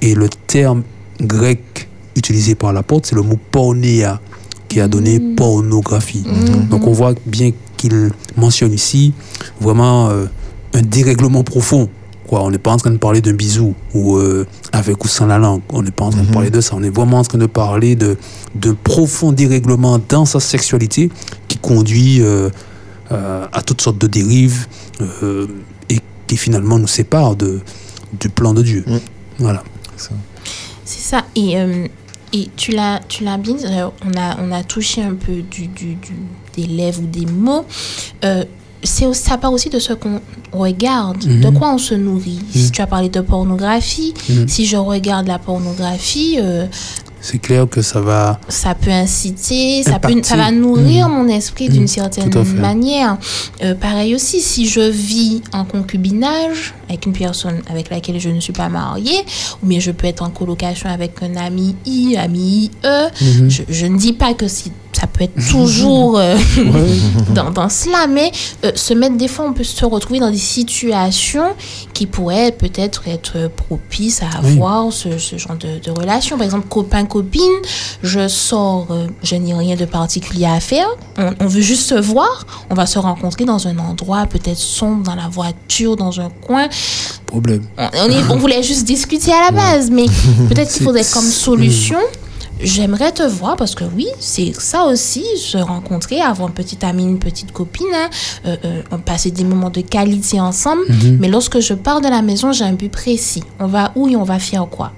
[0.00, 0.82] et le terme
[1.20, 4.20] grec utilisé par l'apôtre, c'est le mot pornéa,
[4.68, 6.24] qui a donné pornographie.
[6.70, 9.12] Donc on voit bien qu'il mentionne ici
[9.60, 10.26] vraiment euh,
[10.74, 11.88] un dérèglement profond.
[12.28, 12.42] Quoi.
[12.44, 15.38] On n'est pas en train de parler d'un bisou ou euh, avec ou sans la
[15.38, 15.62] langue.
[15.70, 16.74] On n'est pas en train de parler de ça.
[16.76, 18.16] On est vraiment en train de parler de,
[18.54, 21.10] de profond dérèglement dans sa sexualité
[21.48, 22.50] qui conduit euh,
[23.10, 24.66] euh, à toutes sortes de dérives
[25.00, 25.46] euh,
[25.88, 27.60] et qui finalement nous sépare de,
[28.20, 28.84] du plan de Dieu.
[29.38, 29.64] Voilà.
[30.84, 31.24] C'est ça.
[31.34, 31.86] Et, euh,
[32.32, 35.66] et tu l'as tu l'as bien dit, on a, on a touché un peu du,
[35.68, 36.12] du, du-
[36.56, 37.64] des lèvres ou des mots.
[38.84, 40.20] Ça part aussi de ce qu'on
[40.52, 41.40] regarde, Mhm.
[41.40, 42.38] de quoi on se nourrit.
[42.54, 42.62] Mhm.
[42.62, 44.46] Si tu as parlé de pornographie, Mhm.
[44.48, 46.66] si je regarde la pornographie, euh,
[47.20, 48.38] C'est clair que ça va.
[48.48, 51.14] ça peut inciter, ça, peut, ça va nourrir Mhm.
[51.16, 51.88] mon esprit d'une Mhm.
[51.88, 53.18] certaine manière.
[53.62, 58.40] Euh, pareil aussi, si je vis en concubinage avec une personne avec laquelle je ne
[58.40, 59.24] suis pas mariée,
[59.62, 62.70] ou bien je peux être en colocation avec un ami I, ami IE,
[63.20, 63.50] Mhm.
[63.50, 66.36] je, je ne dis pas que si, ça peut être toujours euh,
[67.34, 68.30] dans, dans cela, mais
[68.64, 71.50] euh, se mettre des fois, on peut se retrouver dans des situations
[71.94, 74.52] qui pourraient peut-être être propices à Oui.
[74.52, 76.36] avoir ce, ce genre de, de relation.
[76.36, 76.68] Par exemple,
[77.08, 77.62] copain-copine,
[78.02, 80.86] je sors, euh, je n'ai rien de particulier à faire,
[81.18, 85.02] on, on veut juste se voir, on va se rencontrer dans un endroit peut-être sombre,
[85.04, 86.68] dans la voiture, dans un coin.
[87.26, 87.62] Problème.
[87.76, 90.06] On, on est- on voulait juste discuter à la base, mais
[90.48, 91.98] peut-être qu'il faudrait comme solution.
[92.60, 97.04] J'aimerais te voir parce que oui, c'est ça aussi, se rencontrer, avoir un petit ami,
[97.04, 98.08] une petite copine, hein,
[98.46, 100.82] euh, euh, passer des moments de qualité ensemble.
[100.88, 101.18] Mhm.
[101.20, 103.44] Mais lorsque je pars de la maison, j'ai un but précis.
[103.60, 104.90] On va où et on va faire quoi?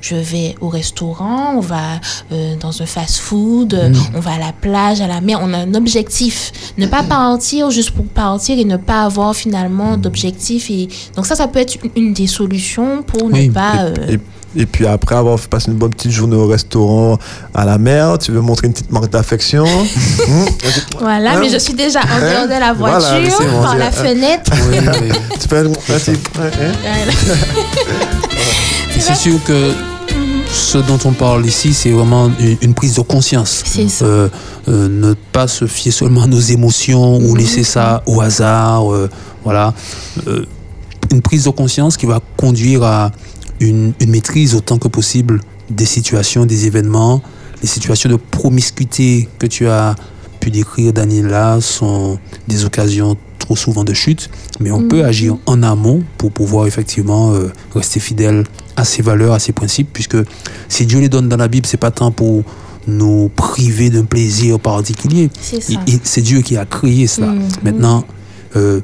[0.00, 2.00] Je vais au restaurant, on va
[2.32, 5.40] euh, dans un fast-food, euh, on va à la plage, à la mer.
[5.42, 6.52] On a un objectif.
[6.78, 10.70] Ne pas partir juste pour partir et ne pas avoir finalement d'objectif.
[10.70, 13.82] Et donc ça, ça peut être une, une des solutions pour Oui, ne pas.
[13.86, 13.94] euh,
[14.56, 17.18] Et, Et puis après avoir passé une bonne petite journée au restaurant
[17.52, 19.64] à la mer, tu veux montrer une petite marque d'affection?
[19.66, 20.44] Hmm.
[21.00, 22.20] Voilà, Hein mais je suis déjà en Hein?
[22.20, 24.50] dehors de la Voilà, voiture, par la fenêtre.
[24.70, 25.12] Oui, oui.
[25.40, 26.72] tu peux petit- ouais, hein?
[28.98, 29.72] Et c'est sûr que
[30.50, 32.30] ce dont on parle ici, c'est vraiment
[32.60, 33.62] une, prise de conscience.
[34.02, 34.28] Euh,
[34.68, 38.92] euh, ne pas se fier seulement à nos émotions ou laisser ça au hasard.
[38.92, 39.08] euh,
[39.44, 39.72] voilà.
[40.26, 40.44] Euh,
[41.12, 43.12] une prise de conscience qui va conduire à
[43.60, 47.22] une, une maîtrise autant que possible des situations, des événements.
[47.62, 49.94] Les situations de promiscuité que tu as
[50.40, 54.28] pu décrire, Daniela, sont des occasions trop souvent de chute,
[54.60, 55.04] mais on peut Mhm.
[55.06, 58.44] agir en amont pour pouvoir effectivement euh, rester fidèle
[58.78, 60.16] à ses valeurs, à ses principes, puisque
[60.68, 62.44] si Dieu les donne dans la Bible, c'est pas tant pour
[62.86, 65.30] nous priver d'un plaisir particulier.
[66.04, 67.26] C'est Dieu qui a créé cela.
[67.26, 67.42] Mhm.
[67.64, 68.04] Maintenant,
[68.56, 68.80] euh,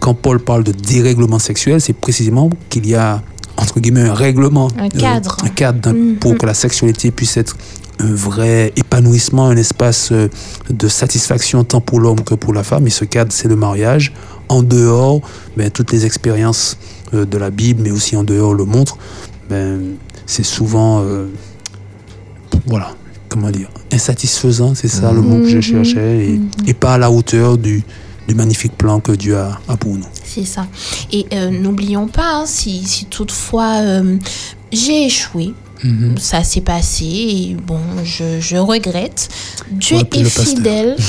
[0.00, 3.22] quand Paul parle de dérèglement sexuel, c'est précisément qu'il y a
[3.56, 5.36] entre guillemets un règlement, Un cadre.
[5.42, 6.16] un cadre Mhm.
[6.16, 7.56] pour que la sexualité puisse être
[7.98, 10.28] un vrai épanouissement, un espace euh,
[10.68, 12.86] de satisfaction tant pour l'homme que pour la femme.
[12.86, 14.12] Et ce cadre, c'est le mariage.
[14.50, 15.22] En dehors,
[15.56, 16.76] ben, toutes les expériences
[17.14, 18.98] euh, de la Bible, mais aussi en dehors, le montrent.
[19.48, 19.94] Ben,
[20.26, 21.26] c'est souvent, euh,
[22.66, 22.90] voilà,
[23.28, 25.62] comment dire, insatisfaisant, c'est ça le mot que je Mhm.
[25.62, 26.48] cherchais, et, Mhm.
[26.66, 27.84] et pas à la hauteur du,
[28.26, 30.06] du magnifique plan que Dieu a, a pour nous.
[30.24, 30.66] C'est ça.
[31.12, 34.16] Et euh, n'oublions pas, hein, si, si toutefois euh,
[34.72, 35.54] j'ai échoué,
[35.84, 36.16] Mhm.
[36.18, 39.28] ça s'est passé, et bon, je, je regrette.
[39.70, 40.96] Dieu est fidèle.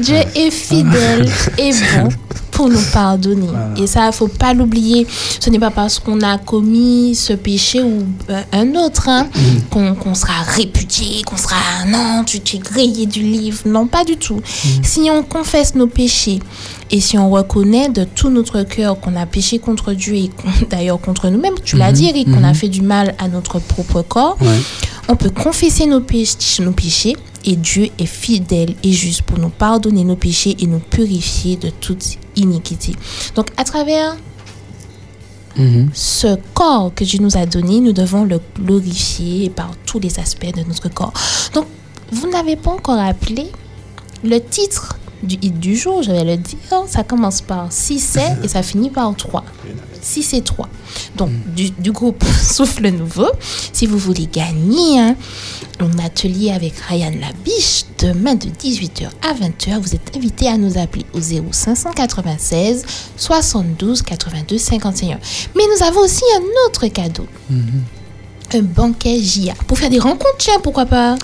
[0.00, 2.08] Dieu est fidèle et bon
[2.56, 3.48] pour nous pardonner.
[3.76, 5.06] Et ça, il faut pas l'oublier.
[5.40, 9.28] Ce n'est pas parce qu'on a commis ce péché ou euh, un autre hein,
[9.70, 13.58] qu'on qu'on sera répudié, qu'on sera non, tu t'es grillé du livre.
[13.66, 14.40] Non, pas du tout.
[14.82, 16.38] Si on confesse nos péchés
[16.90, 20.30] et si on reconnaît de tout notre cœur qu'on a péché contre Dieu et
[20.70, 22.54] d'ailleurs contre nous-mêmes, tu l'as Mhm, dit Eric, qu'on a mhm.
[22.54, 24.60] fait du mal à notre propre corps, Ouais.
[25.08, 29.50] on peut confesser nos péchés, nos péchés et Dieu est fidèle et juste pour nous
[29.50, 32.02] pardonner nos péchés et nous purifier de toute
[32.36, 32.94] iniquité.
[33.34, 34.16] Donc à travers
[35.56, 35.88] Mhm.
[35.94, 40.54] ce corps que Dieu nous a donné, nous devons le glorifier par tous les aspects
[40.54, 41.14] de notre corps.
[41.54, 41.64] Donc
[42.12, 43.46] vous n'avez pas encore appelé
[44.22, 46.58] le titre du hit du jour, je vais le dire.
[46.86, 49.44] Ça commence par 6 et ça finit par 3.
[50.00, 50.68] 6 et 3.
[51.16, 53.28] Donc, du, du groupe Souffle Nouveau,
[53.72, 55.16] si vous voulez gagner hein,
[55.80, 60.78] un atelier avec Ryan Labiche demain de 18h à 20h, vous êtes invité à nous
[60.78, 62.84] appeler au 0596
[63.16, 65.18] 72 82 51.
[65.56, 67.26] Mais nous avons aussi un autre cadeau.
[68.54, 69.54] Un banquet JA.
[69.66, 71.16] Pour faire des rencontres, tiens, pourquoi pas?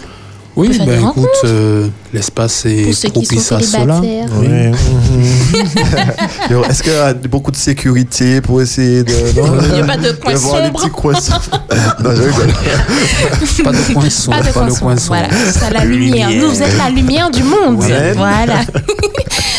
[0.54, 1.28] Oui, des ben écoute, rencontres.
[1.46, 4.00] euh, l'espace est propice à cela.
[4.02, 4.48] Oui.
[6.50, 9.12] Yo, Est-ce qu'il y a beaucoup de sécurité pour essayer de.
[9.40, 10.80] non Il n'y a pas de coin voir les sombre.
[10.80, 11.64] petits coins sombres.
[12.04, 12.52] non, je rigole.
[13.64, 15.06] Pas de coin sombre, Pas de pas de coin sombre.
[15.06, 16.30] Voilà, c'est la lumière.
[16.30, 17.78] Nous, vous êtes la lumière du monde.
[17.78, 18.12] Ouais.
[18.12, 18.60] Voilà.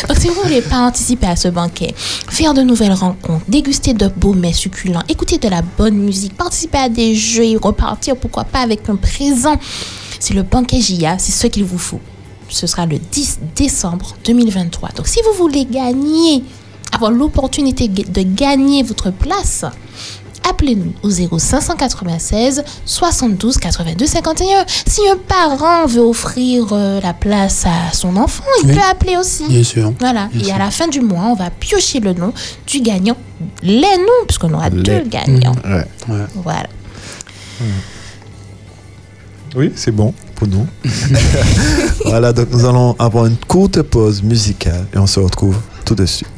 [0.08, 1.92] Donc, si vous voulez participer à ce banquet,
[2.28, 6.78] faire de nouvelles rencontres, déguster de beaux mets succulents, écouter de la bonne musique, participer
[6.78, 9.56] à des jeux et repartir, pourquoi pas, avec un présent,
[10.24, 12.00] c'est le banquet JA, c'est ce qu'il vous faut.
[12.48, 14.90] Ce sera le 10 décembre 2023.
[14.96, 16.42] Donc, si vous voulez gagner,
[16.92, 19.66] avoir l'opportunité de gagner votre place,
[20.48, 24.64] appelez-nous au 0596 72 82 51.
[24.86, 28.74] Si un parent veut offrir euh, la place à son enfant, il Oui.
[28.76, 29.44] peut appeler aussi.
[29.46, 29.92] Bien sûr.
[30.00, 30.28] Voilà.
[30.32, 30.54] Bien Et sûr.
[30.54, 32.32] à la fin du mois, on va piocher le nom
[32.66, 33.16] du gagnant.
[33.62, 35.56] Les noms, puisqu'on aura deux gagnants.
[35.66, 35.84] Ouais.
[36.08, 36.24] Ouais.
[36.34, 36.68] Voilà.
[39.54, 40.66] Oui, c'est bon pour nous.
[42.04, 46.06] voilà, donc nous allons avoir une courte pause musicale et on se retrouve tout de
[46.06, 46.33] suite.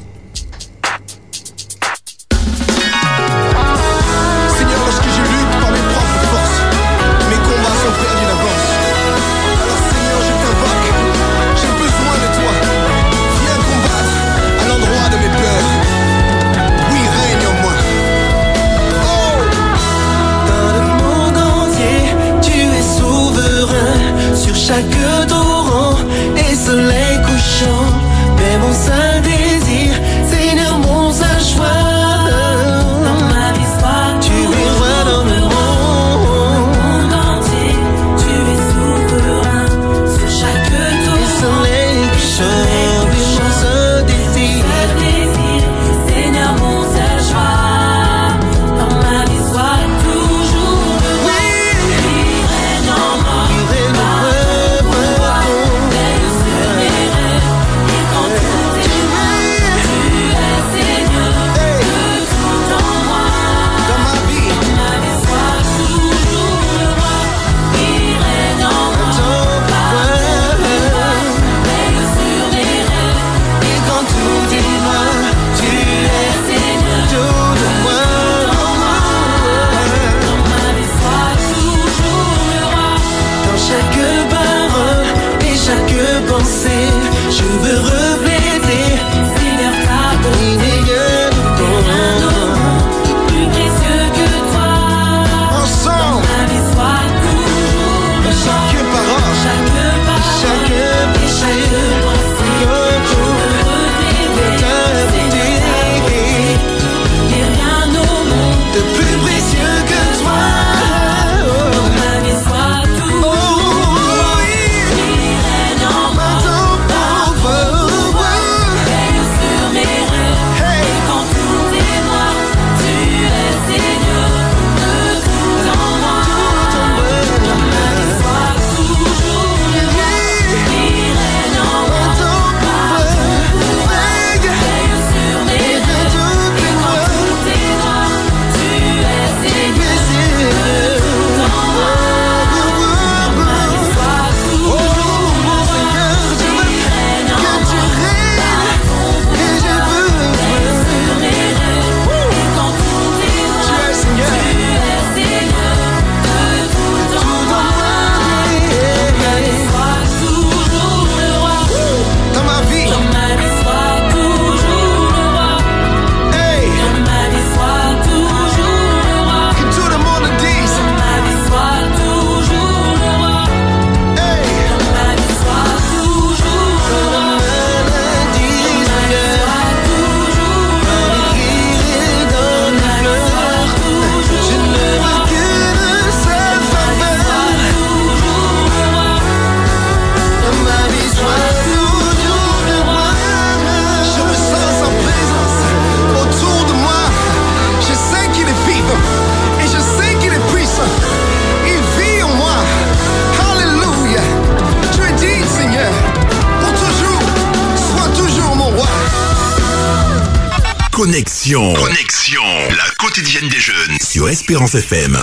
[211.17, 211.73] Connexion.
[211.73, 212.43] Connexion.
[212.77, 215.17] La quotidienne des jeunes sur Espérance FM.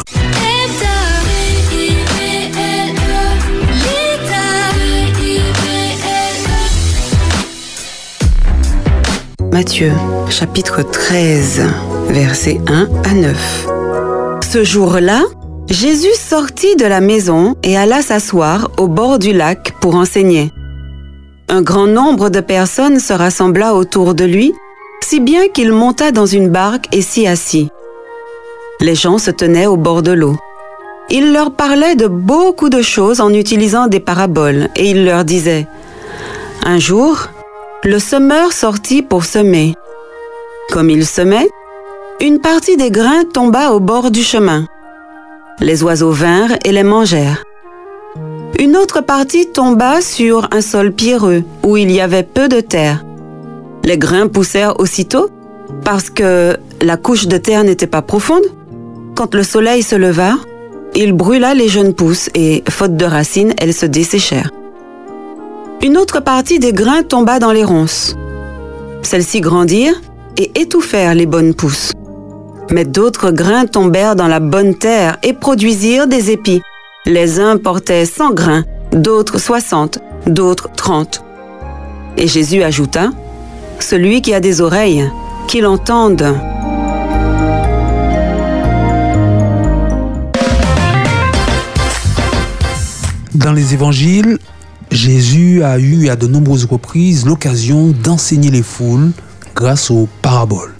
[9.51, 9.91] Matthieu,
[10.31, 11.61] chapitre 13,
[12.09, 13.67] versets 1 à 9.
[14.51, 15.21] Ce jour-là,
[15.69, 20.51] Jésus sortit de la maison et alla s'asseoir au bord du lac pour enseigner.
[21.49, 24.53] Un grand nombre de personnes se rassembla autour de lui,
[25.19, 27.69] bien qu'il monta dans une barque et s'y assit.
[28.79, 30.35] Les gens se tenaient au bord de l'eau.
[31.09, 35.67] Il leur parlait de beaucoup de choses en utilisant des paraboles et il leur disait
[36.63, 37.27] Un jour,
[37.83, 39.75] le semeur sortit pour semer.
[40.71, 41.49] Comme il semait,
[42.21, 44.65] une partie des grains tomba au bord du chemin.
[45.59, 47.43] Les oiseaux vinrent et les mangèrent.
[48.59, 53.03] Une autre partie tomba sur un sol pierreux où il y avait peu de terre.
[53.83, 55.29] Les grains poussèrent aussitôt
[55.83, 58.43] parce que la couche de terre n'était pas profonde.
[59.15, 60.35] Quand le soleil se leva,
[60.95, 64.49] il brûla les jeunes pousses et, faute de racines, elles se desséchèrent.
[65.81, 68.15] Une autre partie des grains tomba dans les ronces.
[69.01, 69.99] Celles-ci grandirent
[70.37, 71.91] et étouffèrent les bonnes pousses.
[72.71, 76.61] Mais d'autres grains tombèrent dans la bonne terre et produisirent des épis.
[77.05, 81.23] Les uns portaient 100 grains, d'autres 60, d'autres 30.
[82.17, 83.09] Et Jésus ajouta,
[83.83, 85.11] Celui qui a des oreilles,
[85.45, 86.23] qu'il entende.
[93.35, 94.39] Dans les évangiles,
[94.89, 99.11] Jésus a eu à de nombreuses reprises l'occasion d'enseigner les foules
[99.53, 100.73] grâce aux paraboles.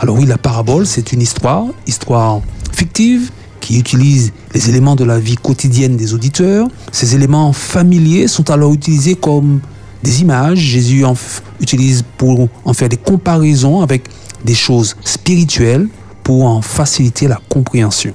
[0.00, 2.40] Alors oui, la parabole, c'est une histoire, histoire
[2.72, 3.30] fictive,
[3.60, 6.68] qui utilise les éléments de la vie quotidienne des auditeurs.
[6.90, 9.60] Ces éléments familiers sont alors utilisés comme
[10.02, 10.58] des images.
[10.58, 11.14] Jésus en
[11.60, 14.08] utilise pour en faire des comparaisons avec
[14.44, 15.88] des choses spirituelles
[16.22, 18.12] pour en faciliter la compréhension.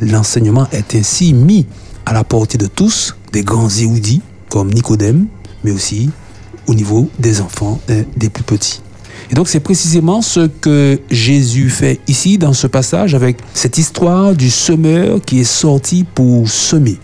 [0.00, 1.66] L'enseignement est ainsi mis
[2.06, 5.26] à la portée de tous, des grands érudits comme Nicodème,
[5.62, 6.10] mais aussi
[6.66, 8.80] au niveau des enfants et des plus petits.
[9.30, 14.34] Et donc c'est précisément ce que Jésus fait ici dans ce passage avec cette histoire
[14.34, 16.98] du semeur qui est sorti pour semer.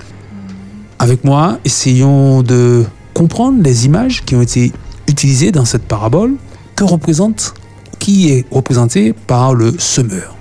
[0.99, 2.85] Avec moi, essayons de
[3.17, 4.73] comprendre les images qui ont été
[5.09, 6.35] utilisées dans cette parabole.
[6.75, 7.55] Que représente,
[7.99, 10.37] qui est représenté par le semeur,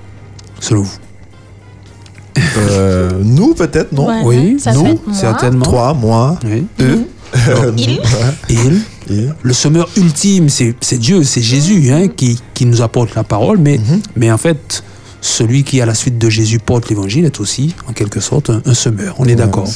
[0.59, 0.97] selon vous?
[2.57, 5.63] Euh, nous, peut-être, non Ouais, Oui, ça nous, certainement.
[5.65, 6.65] Toi, moi, Oui.
[6.82, 7.07] eux.
[7.78, 7.99] Il.
[8.49, 9.36] Il, Il.
[9.41, 13.80] le semeur ultime, c'est Dieu, c'est Jésus hein, qui, qui nous apporte la parole, mais,
[14.17, 14.84] mais en fait,
[15.21, 18.61] celui qui, à la suite de Jésus, porte l'évangile est aussi, en quelque sorte, un,
[18.65, 19.15] un semeur.
[19.19, 19.67] On est d'accord.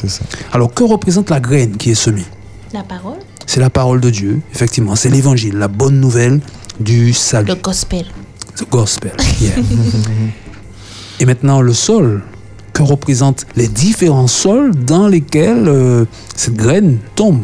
[0.51, 2.25] Alors, que représente la graine qui est semée?
[2.73, 6.39] La parole c'est la parole de Dieu, effectivement, c'est l'évangile, la bonne nouvelle
[6.79, 7.47] du salut.
[7.47, 8.05] Le gospel.
[8.55, 9.11] The gospel.
[9.41, 9.53] yeah.
[11.19, 12.21] Et maintenant, le sol,
[12.73, 16.05] que représentent les différents sols dans lesquels euh,
[16.35, 17.41] cette graine tombe?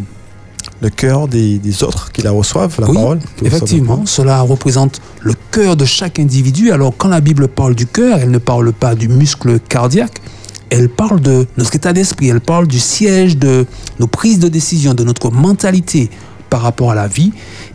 [0.82, 3.18] Le cœur des, des autres qui la reçoivent, la Oui, parole.
[3.18, 6.72] reçoivent Effectivement, cela représente le cœur de chaque individu.
[6.72, 10.22] Alors, quand la Bible parle du cœur, elle ne parle pas du muscle cardiaque,
[10.70, 13.66] elle parle de notre état d'esprit, elle parle du siège de
[14.00, 16.10] nos prises de décision, de notre mentalité
[16.50, 17.32] par rapport à la vie.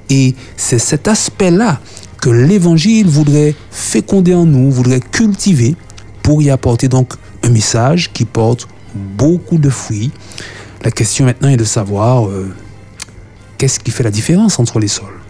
[0.08, 1.80] Et c'est cet aspect-là
[2.20, 5.76] que l'Évangile voudrait féconder en nous, voudrait cultiver
[6.22, 10.10] pour y apporter donc un message qui porte beaucoup de fruits.
[10.84, 12.52] La question maintenant est de savoir euh,
[13.58, 15.20] qu'est-ce qui fait la différence entre les sols?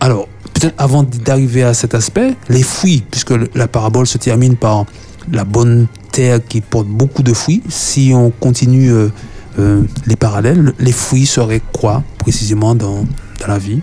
[0.00, 4.84] Alors, peut-être avant d'arriver à cet aspect, les fruits, puisque la parabole se termine par
[5.32, 5.86] la bonne
[6.16, 9.08] terre qui porte beaucoup de fruits, si on continue euh,
[9.58, 13.04] euh, les parallèles, les fruits seraient quoi précisément dans,
[13.40, 13.80] dans la vie?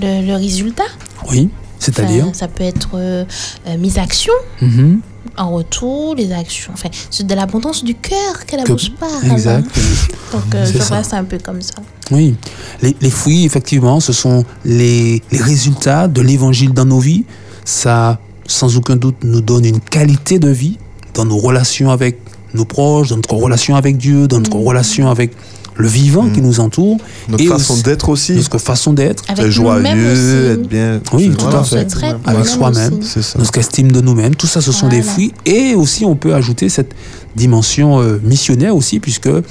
[0.00, 0.84] Le, le résultat,
[1.30, 2.24] Oui, c'est-à-dire?
[2.24, 3.24] Enfin, ça peut être euh,
[3.66, 4.32] euh, mes actions.
[4.60, 5.00] Mhm.
[5.36, 6.72] En retour, les actions.
[6.74, 9.30] Enfin, c'est de l'abondance du cœur que la Que- bouche parle.
[9.32, 9.66] Exact.
[10.32, 10.84] Donc, je ça.
[10.94, 11.74] vois, c'est un peu comme ça.
[12.10, 12.34] Oui,
[12.82, 17.24] les, les fruits, effectivement, ce sont les, les résultats de l'évangile dans nos vies.
[17.64, 20.78] Ça, sans aucun doute, nous donne une qualité de vie
[21.14, 22.18] dans nos relations avec
[22.54, 25.32] nos proches, dans notre relation avec Dieu, dans notre relation avec
[25.76, 26.96] le vivant qui nous entoure.
[27.28, 28.32] Notre façon d'être aussi.
[28.32, 29.22] Notre façon d'être.
[29.28, 31.00] Avec Être joyeux, être bien.
[31.12, 31.58] Oui, Voilà.
[31.60, 32.16] tout à fait.
[32.26, 33.08] Avec soi-même, aussi.
[33.08, 33.38] C'est ça.
[33.38, 35.32] notre estime de nous-mêmes, tout ça, ce sont des fruits.
[35.46, 36.92] Et aussi, on peut ajouter cette
[37.36, 39.42] dimension euh, missionnaire aussi, puisque euh,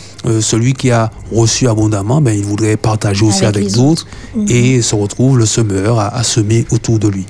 [0.42, 4.06] celui qui a reçu abondamment, ben, il voudrait partager aussi Avec d'autres
[4.50, 7.26] et se retrouve le semeur à, à semer autour de lui.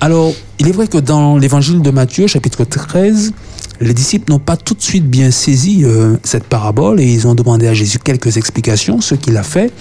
[0.00, 3.32] Alors, il est vrai que dans l'évangile de Matthieu, chapitre 13,
[3.80, 7.34] les disciples n'ont pas tout de suite bien saisi euh, cette parabole et ils ont
[7.34, 9.72] demandé à Jésus quelques explications, ce qu'il a fait.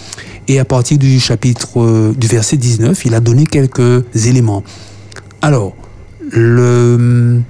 [0.49, 4.63] Et à partir du chapitre, euh, du verset 19, il a donné quelques éléments.
[5.41, 5.74] Alors,
[6.32, 7.41] le,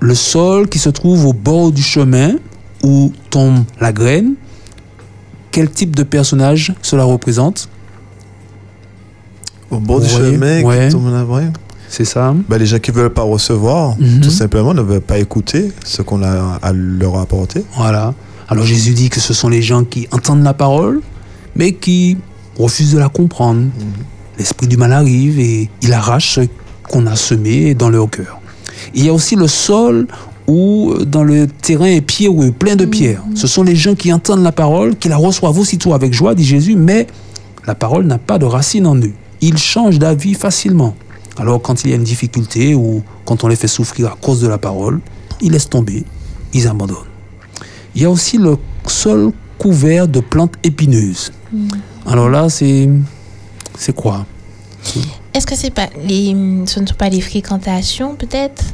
[0.00, 2.36] le sol qui se trouve au bord du chemin
[2.82, 4.34] où tombe la graine,
[5.50, 7.68] quel type de personnage cela représente?
[9.70, 10.86] Au bord du chemin, Ouais.
[10.86, 11.44] qui tombe là, ouais.
[11.88, 14.20] C'est ça Ben, les gens qui ne veulent pas recevoir, Mhm.
[14.20, 17.62] tout simplement, ne veulent pas écouter ce qu'on a à leur apporter.
[17.76, 18.14] Voilà.
[18.48, 21.00] Alors Jésus dit que ce sont les gens qui entendent la parole,
[21.54, 22.16] mais qui
[22.58, 23.62] refusent de la comprendre.
[24.38, 26.40] L'esprit du mal arrive et il arrache ce
[26.88, 28.40] qu'on a semé dans leur cœur.
[28.94, 30.06] Il y a aussi le sol
[30.46, 33.22] où dans le terrain est pierreux, plein de pierres.
[33.34, 36.44] Ce sont les gens qui entendent la parole, qui la reçoivent aussitôt avec joie, dit
[36.44, 37.06] Jésus, mais
[37.66, 39.12] la parole n'a pas de racine en eux.
[39.40, 40.94] Ils changent d'avis facilement.
[41.36, 44.40] Alors quand il y a une difficulté ou quand on les fait souffrir à cause
[44.40, 45.00] de la parole,
[45.40, 46.04] ils laissent tomber,
[46.52, 46.96] ils abandonnent.
[47.94, 48.56] Il y a aussi le
[48.86, 51.32] sol couvert de plantes épineuses.
[52.06, 52.88] Alors là, c'est
[53.78, 54.26] c'est quoi?
[55.34, 56.30] Est-ce que c'est pas les,
[56.66, 58.64] ce ne sont pas les fréquentations, peut-être?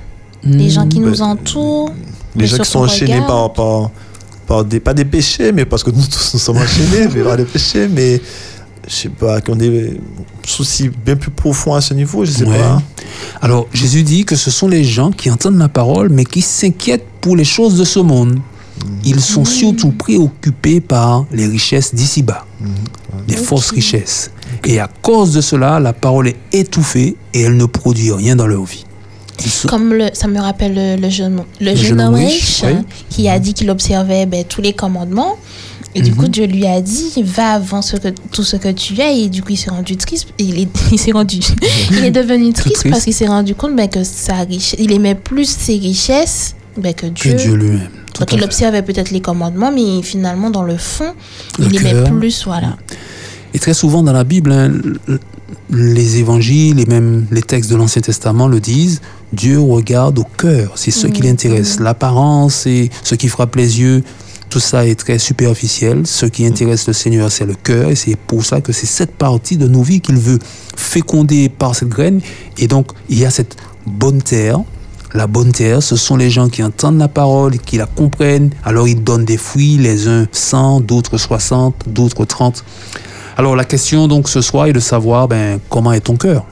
[0.44, 1.92] Les gens qui nous ben, entourent
[2.34, 3.90] Les les gens qui sont enchaînés par, par,
[4.46, 7.44] par des, pas des péchés, mais parce que nous tous nous sommes enchaînés vers des
[7.44, 8.20] péchés, mais
[8.88, 9.98] je sais pas, qui ont des
[10.46, 12.58] soucis bien plus profonds à ce niveau, je sais Ouais.
[12.58, 12.82] pas.
[13.40, 17.06] Alors Jésus dit que ce sont les gens qui entendent la parole, mais qui s'inquiètent
[17.20, 18.38] pour les choses de ce monde.
[19.04, 22.46] Ils sont surtout préoccupés par les richesses d'ici-bas,
[23.28, 24.30] les fausses richesses.
[24.64, 28.46] Et à cause de cela, la parole est étouffée et elle ne produit rien dans
[28.46, 28.84] leur vie.
[29.38, 32.32] Sont- Comme le, ça me rappelle le, le jeune, le Le jeune jeune homme riche
[32.32, 32.72] riche, oui.
[32.78, 35.36] hein, qui a dit qu'il observait ben, tous les commandements.
[35.94, 36.16] Et du Mhm.
[36.16, 39.10] coup, Dieu lui a dit, va avant ce que, tout ce que tu as.
[39.12, 40.28] Et du coup, il s'est rendu triste.
[40.38, 41.38] Il est, il s'est rendu,
[41.90, 42.90] il est devenu triste, triste.
[42.90, 46.94] parce qu'il s'est rendu compte ben, que sa richesse, il aimait plus ses richesses ben,
[46.94, 47.32] que Dieu.
[47.32, 47.88] Que Dieu lui-même.
[48.18, 51.12] Donc il observait peut-être les commandements, mais finalement, dans le fond,
[51.58, 52.76] Le il aimait plus, voilà.
[53.54, 54.70] Et très souvent dans la Bible, hein,
[55.70, 59.00] les évangiles et même les textes de l'Ancien Testament le disent,
[59.32, 61.28] Dieu regarde au cœur, c'est ce qui Mhm.
[61.28, 61.80] l'intéresse.
[61.80, 64.02] L'apparence et ce qui frappe les yeux,
[64.52, 66.06] tout ça est très superficiel.
[66.06, 69.12] Ce qui intéresse le Seigneur, c'est le cœur et c'est pour ça que c'est cette
[69.12, 70.38] partie de nos vies qu'il veut
[70.76, 72.20] féconder par cette graine.
[72.58, 74.60] Et donc, il y a cette bonne terre.
[75.14, 78.50] La bonne terre, ce sont les gens qui entendent la parole, qui la comprennent.
[78.62, 82.62] Alors ils donnent des fruits, les uns 100, d'autres 60, d'autres 30.
[83.38, 86.44] Alors la question donc ce soir est de savoir ben, comment est ton cœur?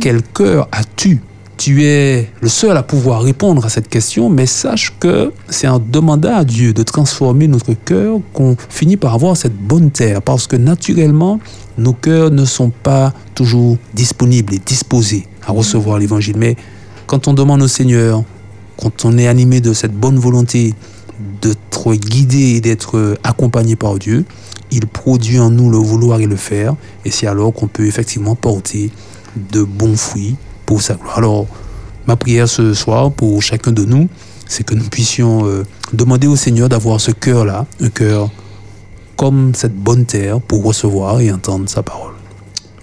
[0.00, 1.20] Quel cœur as-tu?
[1.60, 5.78] Tu es le seul à pouvoir répondre à cette question, mais sache que c'est en
[5.78, 10.46] demandant à Dieu de transformer notre cœur qu'on finit par avoir cette bonne terre, parce
[10.46, 11.38] que naturellement,
[11.76, 16.36] nos cœurs ne sont pas toujours disponibles et disposés à recevoir l'évangile.
[16.38, 16.56] Mais
[17.06, 18.24] quand on demande au Seigneur,
[18.78, 20.72] quand on est animé de cette bonne volonté
[21.42, 24.24] d'être guidé et d'être accompagné par Dieu,
[24.70, 26.74] il produit en nous le vouloir et le faire.
[27.04, 28.90] Et c'est alors qu'on peut effectivement porter
[29.52, 30.36] de bons fruits
[30.70, 31.18] pour sa gloire.
[31.18, 31.46] Alors,
[32.06, 34.08] ma prière ce soir pour chacun de nous,
[34.46, 38.30] c'est que nous puissions euh, demander au Seigneur d'avoir ce cœur-là, un cœur
[39.16, 42.12] comme cette bonne terre pour recevoir et entendre sa parole.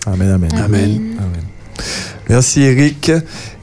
[0.06, 0.50] Amen, amen.
[0.54, 1.16] Amen.
[1.18, 1.44] Amen.
[2.28, 3.10] Merci Eric.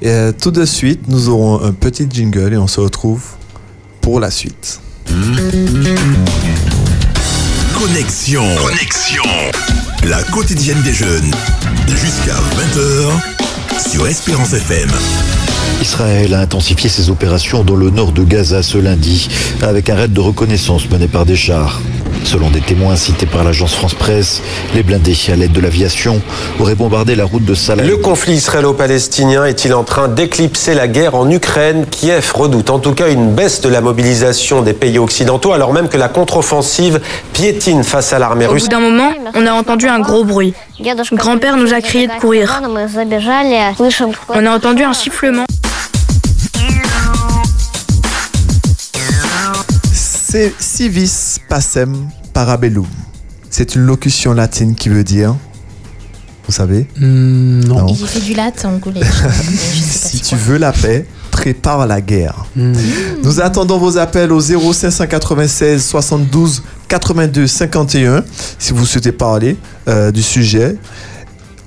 [0.01, 3.25] Et, euh, tout de suite, nous aurons un petit jingle et on se retrouve
[4.01, 4.81] pour la suite.
[7.79, 8.45] Connexion.
[8.57, 9.23] Connexion.
[10.05, 11.31] La quotidienne des jeunes.
[11.89, 13.35] Jusqu'à 20h
[13.79, 14.91] sur Espérance FM.
[15.81, 19.29] Israël a intensifié ses opérations dans le nord de Gaza ce lundi,
[19.63, 21.81] avec un raid de reconnaissance mené par des chars.
[22.23, 24.43] Selon des témoins cités par l'agence France Presse,
[24.75, 26.21] les blindés, à l'aide de l'aviation,
[26.61, 27.83] auraient bombardé la route de Salah.
[27.83, 31.87] Le conflit israélo-palestinien est-il en train d'éclipser la guerre en Ukraine?
[31.91, 35.89] Kiev redoute en tout cas une baisse de la mobilisation des pays occidentaux, alors même
[35.89, 37.01] que la contre-offensive
[37.33, 38.65] piétine face à l'armée Au russe.
[38.65, 40.55] bout d'un moment, on a entendu un gros bruit.
[41.13, 42.63] Grand-père nous a crié de courir.
[44.29, 45.45] On a entendu un sifflement.
[50.35, 52.89] C'est civis pacem parabellum.
[53.51, 55.37] C'est une locution latine qui veut dire,
[56.45, 57.87] vous savez non.
[57.87, 59.07] J'ai fait du latin collège.
[59.81, 62.47] Si tu veux la paix, prépare la guerre.
[62.57, 68.25] Nous attendons vos appels au 0596 72 82 51
[68.59, 69.57] si vous souhaitez parler
[69.87, 70.77] euh, du sujet.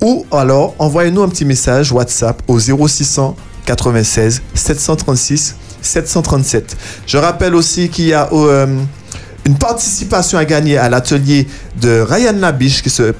[0.02, 6.76] Ou alors, envoyez-nous un petit message WhatsApp au 0696 736 737.
[7.06, 8.66] Je rappelle aussi qu'il y a euh,
[9.46, 11.46] une participation à gagner à l'atelier
[11.80, 13.14] de Ryan Labiche qui se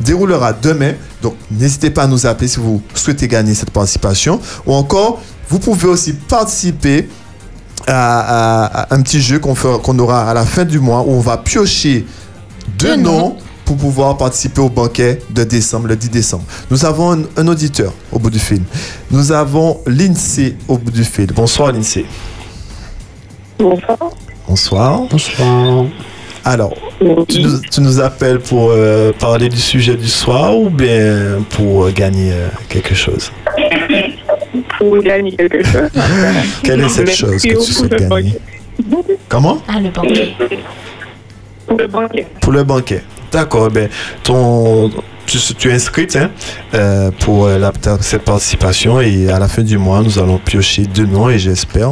[0.00, 0.92] déroulera demain.
[1.22, 4.40] Donc, n'hésitez pas à nous appeler si vous souhaitez gagner cette participation.
[4.66, 7.08] Ou encore, vous pouvez aussi participer
[7.86, 11.20] à, à- à un petit jeu qu'on aura à la fin du mois où on
[11.20, 12.06] va piocher
[12.78, 13.36] deux noms
[13.70, 16.42] pour pouvoir participer au banquet de décembre, le 10 décembre.
[16.72, 18.62] Nous avons un, un auditeur au bout du fil.
[19.12, 21.32] Nous avons l'INSEE au bout du fil.
[21.32, 22.04] Bonsoir l'INSEE.
[23.60, 23.98] Bonsoir.
[24.48, 25.02] Bonsoir.
[25.08, 25.86] Bonsoir.
[26.44, 26.74] Alors,
[27.28, 31.84] tu nous, tu nous appelles pour euh, parler du sujet du soir ou bien pour
[31.84, 33.30] euh, gagner euh, quelque chose?
[34.78, 35.90] Pour gagner quelque chose.
[36.64, 38.34] Quelle est cette Merci chose que tu souhaites gagner?
[39.28, 39.62] Comment?
[39.68, 40.34] Ah, le banquet.
[41.68, 42.26] Pour le banquet.
[42.40, 43.02] Pour le banquet.
[43.32, 43.70] D'accord.
[43.70, 43.88] Ben,
[44.22, 44.90] ton,
[45.26, 46.30] tu, tu es inscrite hein,
[46.74, 50.38] euh, pour euh, la- ta- cette participation et à la fin du mois, nous allons
[50.38, 51.90] piocher deux noms et j'espère,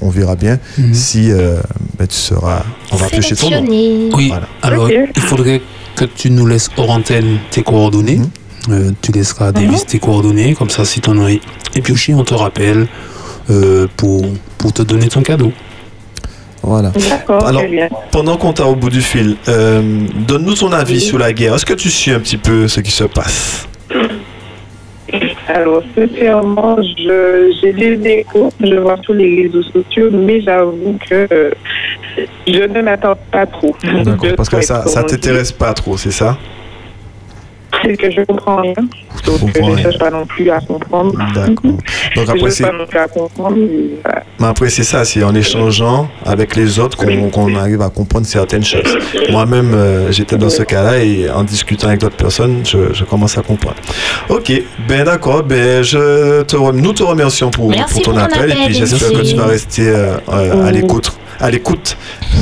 [0.00, 0.58] on verra bien
[0.92, 1.58] si euh,
[1.98, 2.62] ben, tu seras.
[2.92, 3.66] On va piocher ton nom.
[3.68, 4.46] Oui, Voilà.
[4.62, 5.60] alors il faudrait
[5.96, 8.20] que tu nous laisses hors antenne tes coordonnées.
[8.68, 11.40] Euh, tu laisseras Davis tes coordonnées, comme ça si ton nom est
[11.74, 12.86] épioché, on te rappelle
[13.50, 14.24] euh, pour,
[14.58, 15.50] pour te donner ton cadeau.
[16.62, 16.90] Voilà.
[17.08, 17.62] D'accord, Alors,
[18.12, 19.80] pendant qu'on t'a au bout du fil, euh,
[20.28, 21.54] donne-nous ton avis sur la guerre.
[21.54, 23.66] Est-ce que tu suis un petit peu ce qui se passe?
[25.48, 31.50] Alors, sincèrement, j'ai des échos, je vois sur les réseaux sociaux, mais j'avoue que euh,
[32.46, 33.74] je ne m'attends pas trop.
[33.82, 36.38] D'accord, parce que ça, qu'on- t'intéresse pas trop, c'est ça?
[37.82, 38.74] C'est que je comprends rien.
[38.74, 39.82] Donc, comprends je ne rien.
[39.82, 41.12] cherche pas non plus à comprendre.
[41.34, 41.54] D'accord.
[41.64, 41.80] Donc
[42.16, 43.56] je après, ne c'est pas non plus à comprendre.
[43.56, 43.68] mais
[44.04, 44.22] voilà.
[44.38, 48.64] mais après, c'est ça, c'est en échangeant avec les autres qu'on arrive à comprendre certaines
[48.64, 48.98] choses.
[49.30, 53.38] Moi-même, euh, j'étais dans ce cas-là et en discutant avec d'autres personnes, je, je commence
[53.38, 53.76] à comprendre.
[54.28, 54.52] Ok,
[54.88, 58.50] ben d'accord, ben je te rem- nous te remercions pour, pour ton pour ton appel,
[58.50, 61.96] et puis j'espère que tu vas rester euh, euh, à l'écoute, à l'écoute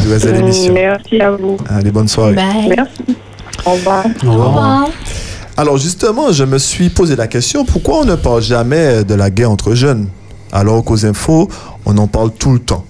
[0.06, 0.72] de l'émission.
[0.74, 1.56] Merci à vous.
[1.68, 2.34] Allez, bonne soirée.
[2.34, 2.68] Bye.
[2.76, 3.16] Merci.
[3.66, 4.04] Au revoir.
[4.26, 4.88] Au revoir.
[5.60, 9.28] Alors justement, je me suis posé la question, pourquoi on ne parle jamais de la
[9.28, 10.06] guerre entre jeunes?
[10.52, 11.48] Alors qu'aux infos,
[11.84, 12.84] on en parle tout le temps.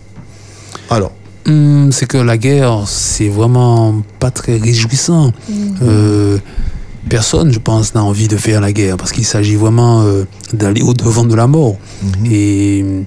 [0.90, 1.12] Alors,
[1.46, 5.32] Hum, c'est que la guerre, c'est vraiment pas très réjouissant.
[5.82, 6.36] Euh,
[7.08, 10.82] personne, je pense, n'a envie de faire la guerre parce qu'il s'agit vraiment euh, d'aller
[10.82, 11.76] au devant de la mort.
[12.30, 13.04] Et hum,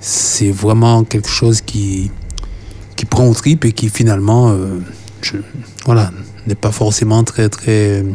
[0.00, 2.10] c'est vraiment quelque chose qui,
[2.96, 4.78] qui prend au trip et qui finalement, euh,
[5.20, 5.36] je-
[5.84, 6.10] voilà,
[6.46, 8.06] n'est pas forcément très, très,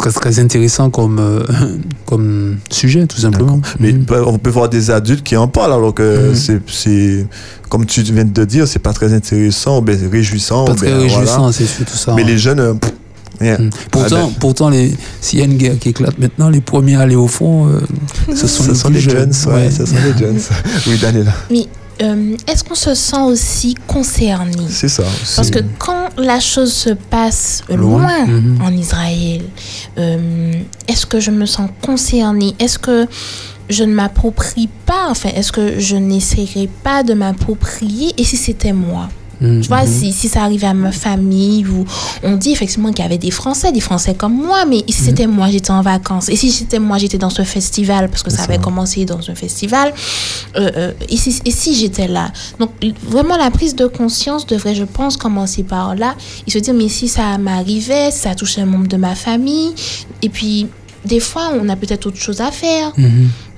[0.00, 1.42] très, très intéressant comme, euh,
[2.06, 3.60] comme sujet, tout simplement.
[3.78, 7.26] mais bah, on peut voir des adultes qui en parlent alors que c'est- c'est,
[7.68, 10.64] comme tu viens de dire, c'est pas très intéressant, ou bien réjouissant.
[10.64, 11.52] Pas très réjouissant, voilà.
[11.52, 12.14] c'est surtout ça.
[12.14, 12.92] Mais les jeunes, euh, pff,
[13.40, 13.58] rien.
[13.90, 16.96] Pourtant, Ah ben, pourtant les- s'il y a une guerre qui éclate maintenant, les premiers
[16.96, 17.80] à aller au front, euh,
[18.34, 19.70] ce sont ce les, sont les jeunes, ouais, ouais.
[19.70, 20.38] ce sont les jeunes.
[20.88, 21.32] oui, Daniela.
[21.50, 21.66] Mais
[22.02, 25.04] euh, est-ce qu'on se sent aussi concerné C'est ça.
[25.36, 27.78] Parce que quand la chose se passe Loin.
[27.78, 28.62] loin, Mhm.
[28.62, 29.42] en Israël,
[29.98, 30.52] euh,
[30.88, 32.54] est-ce que je me sens concernée?
[32.58, 33.06] Est-ce que
[33.68, 38.12] je ne m'approprie pas, enfin, est-ce que je n'essaierai pas de m'approprier?
[38.18, 39.08] Et si c'était moi?
[39.40, 39.62] Mhm.
[39.62, 41.84] Tu vois, si, si ça arrivait à ma famille, ou
[42.22, 45.26] on dit effectivement qu'il y avait des Français, des Français comme moi, mais si c'était
[45.26, 48.42] moi, j'étais en vacances, et si c'était moi, j'étais dans ce festival, parce que ça
[48.42, 49.92] avait commencé dans un festival,
[50.56, 52.30] euh, euh, et si, et si j'étais là?
[52.58, 52.70] Donc,
[53.02, 56.14] vraiment, la prise de conscience devrait, je pense, commencer par là,
[56.46, 59.74] et se dire, mais si ça m'arrivait, si ça touchait un membre de ma famille,
[60.22, 60.66] et puis,
[61.04, 62.92] des fois, on a peut-être autre chose à faire.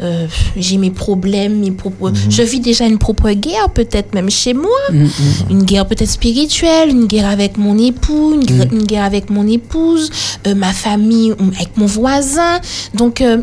[0.01, 0.27] Euh,
[0.57, 2.13] j'ai mes problèmes, mes propres...
[2.29, 4.79] je vis déjà une propre guerre, peut-être même chez moi.
[5.51, 9.47] Une guerre peut-être spirituelle, une guerre avec mon époux, une, guerre, une guerre avec mon
[9.49, 10.11] épouse,
[10.47, 12.61] euh, ma famille, avec mon voisin.
[12.95, 13.43] Donc, euh,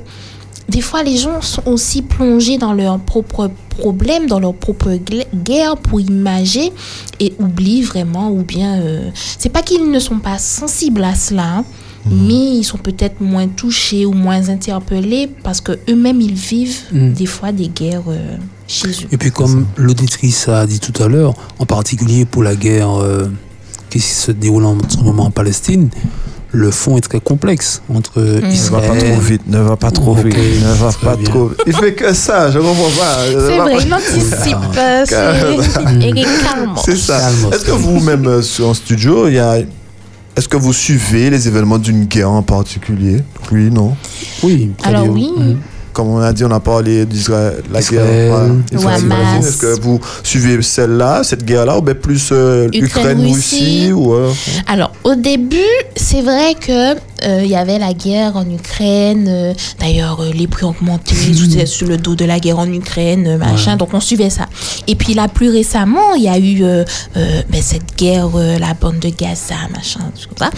[0.69, 5.25] des fois, les gens sont aussi plongés dans leurs propres problèmes, dans leur propre gla-
[5.33, 6.71] guerre pour imager
[7.19, 8.81] et oublient vraiment, ou bien...
[9.37, 11.65] c'est pas qu'ils ne sont pas sensibles à cela, hein,
[12.05, 17.13] mais ils sont peut-être moins touchés ou moins interpellés parce que eux-mêmes ils vivent Mm.
[17.13, 18.37] des fois des guerres euh,
[18.67, 19.07] chez eux.
[19.11, 23.27] Et puis comme l'auditrice a dit tout à l'heure, en particulier pour la guerre euh,
[23.89, 25.89] qui se déroule en ce moment en Palestine,
[26.51, 28.89] le fond est très complexe entre Ne va Israël...
[28.89, 31.29] pas trop vite, ne va pas trop vite, ne va très pas bien.
[31.29, 31.59] trop vite.
[31.67, 33.17] Il fait que ça, je comprends pas.
[33.29, 34.57] C'est vrai, il anticipe.
[34.77, 36.81] euh, c'est- Calmos.
[36.85, 37.19] C'est ça.
[37.51, 39.57] Est-ce que vous-même, sur- en studio, il y a...
[40.35, 43.21] Est-ce que vous suivez les événements d'une guerre en particulier?
[43.51, 43.95] Oui, non?
[44.43, 44.71] Oui.
[44.83, 45.29] Alors oui.
[45.91, 48.29] Comme on a dit, on a parlé d'Israël, la Israël.
[48.29, 48.79] guerre.
[48.79, 49.39] voilà, Israël.
[49.39, 53.33] Est-ce que vous suivez celle-là, cette guerre-là, ou bien plus euh, Ukraine, Ukraine-Russie.
[53.87, 54.31] Russie ou, euh,
[54.67, 55.57] Alors, au début,
[55.97, 56.99] c'est vrai que euh,
[57.43, 59.25] il y avait la guerre en Ukraine.
[59.27, 60.65] euh, D'ailleurs, euh, les prix
[61.05, 63.75] tout était sur le dos de la guerre en Ukraine, euh, machin.
[63.77, 64.45] Donc, on suivait ça.
[64.87, 66.83] Et puis là, plus récemment, il y a eu euh,
[67.17, 70.49] euh, ben, cette guerre, euh, la bande de Gaza, machin, tout ça.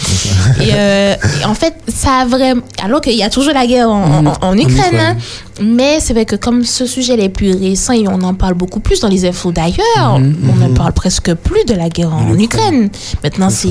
[0.63, 2.61] Et, euh, et en fait, ça a vraiment.
[2.83, 5.17] Alors qu'il y a toujours la guerre en, en- en Ukraine, hein.
[5.61, 8.79] mais c'est vrai que comme ce sujet est plus récent et on en parle beaucoup
[8.79, 12.37] plus dans les infos d'ailleurs, Mhm, on ne parle presque plus de la guerre en
[12.37, 12.89] Ukraine.
[13.23, 13.67] Maintenant, c'est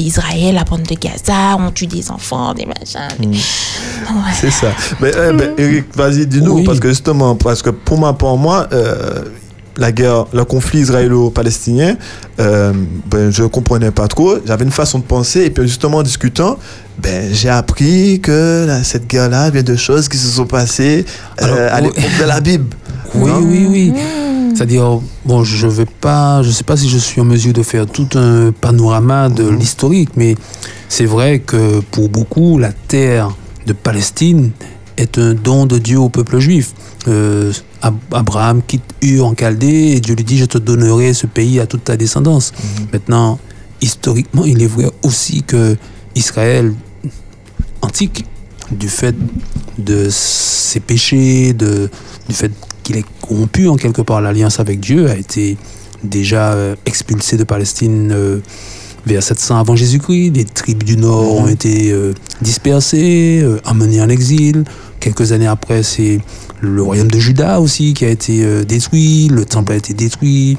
[0.00, 3.08] Israël, la bande de Gaza, on tue des enfants, des machins.
[3.30, 4.32] Ouais.
[4.40, 4.68] C'est ça.
[5.00, 8.68] Mais, euh, ben, Eric, vas-y, dis-nous, parce que justement, parce que pour ma part, moi,
[8.72, 9.24] euh,
[9.76, 11.96] la guerre, le conflit israélo-palestinien,
[12.40, 12.72] euh,
[13.06, 14.36] ben, je comprenais pas trop.
[14.46, 16.56] J'avais une façon de penser, et puis justement, en discutant,
[16.98, 21.04] ben, j'ai appris que là, cette guerre-là vient de choses qui se sont passées
[21.42, 22.66] euh, à l'époque de la Bible.
[23.14, 23.38] Oui, Non?
[23.40, 23.92] oui, oui.
[24.54, 27.86] C'est-à-dire, bon, je vais pas, je sais pas si je suis en mesure de faire
[27.86, 30.36] tout un panorama de l'historique, mais
[30.88, 33.34] c'est vrai que pour beaucoup, la terre
[33.66, 34.52] de Palestine
[34.96, 36.72] est un don de Dieu au peuple juif.
[37.08, 37.52] Euh,
[37.82, 41.58] Ab- Abraham quitte Ur en Chaldée et Dieu lui dit Je te donnerai ce pays
[41.60, 42.52] à toute ta descendance.
[42.92, 43.38] Maintenant,
[43.80, 45.76] historiquement, il est vrai aussi que
[46.14, 46.72] Israël
[47.82, 48.24] antique,
[48.70, 49.14] du fait
[49.78, 51.90] de ses péchés, de,
[52.28, 52.50] du fait
[52.84, 55.56] qu'il est corrompu en quelque part l'alliance avec Dieu, a été
[56.04, 58.38] déjà euh, expulsé de Palestine euh,
[59.06, 60.36] vers 700 avant Jésus-Christ.
[60.36, 62.12] Les tribus du Nord ont été euh,
[62.42, 64.64] dispersées, emmenées en exil.
[65.00, 66.20] Quelques années après, c'est
[66.64, 70.58] le royaume de Juda aussi qui a été euh, détruit, le temple a été détruit.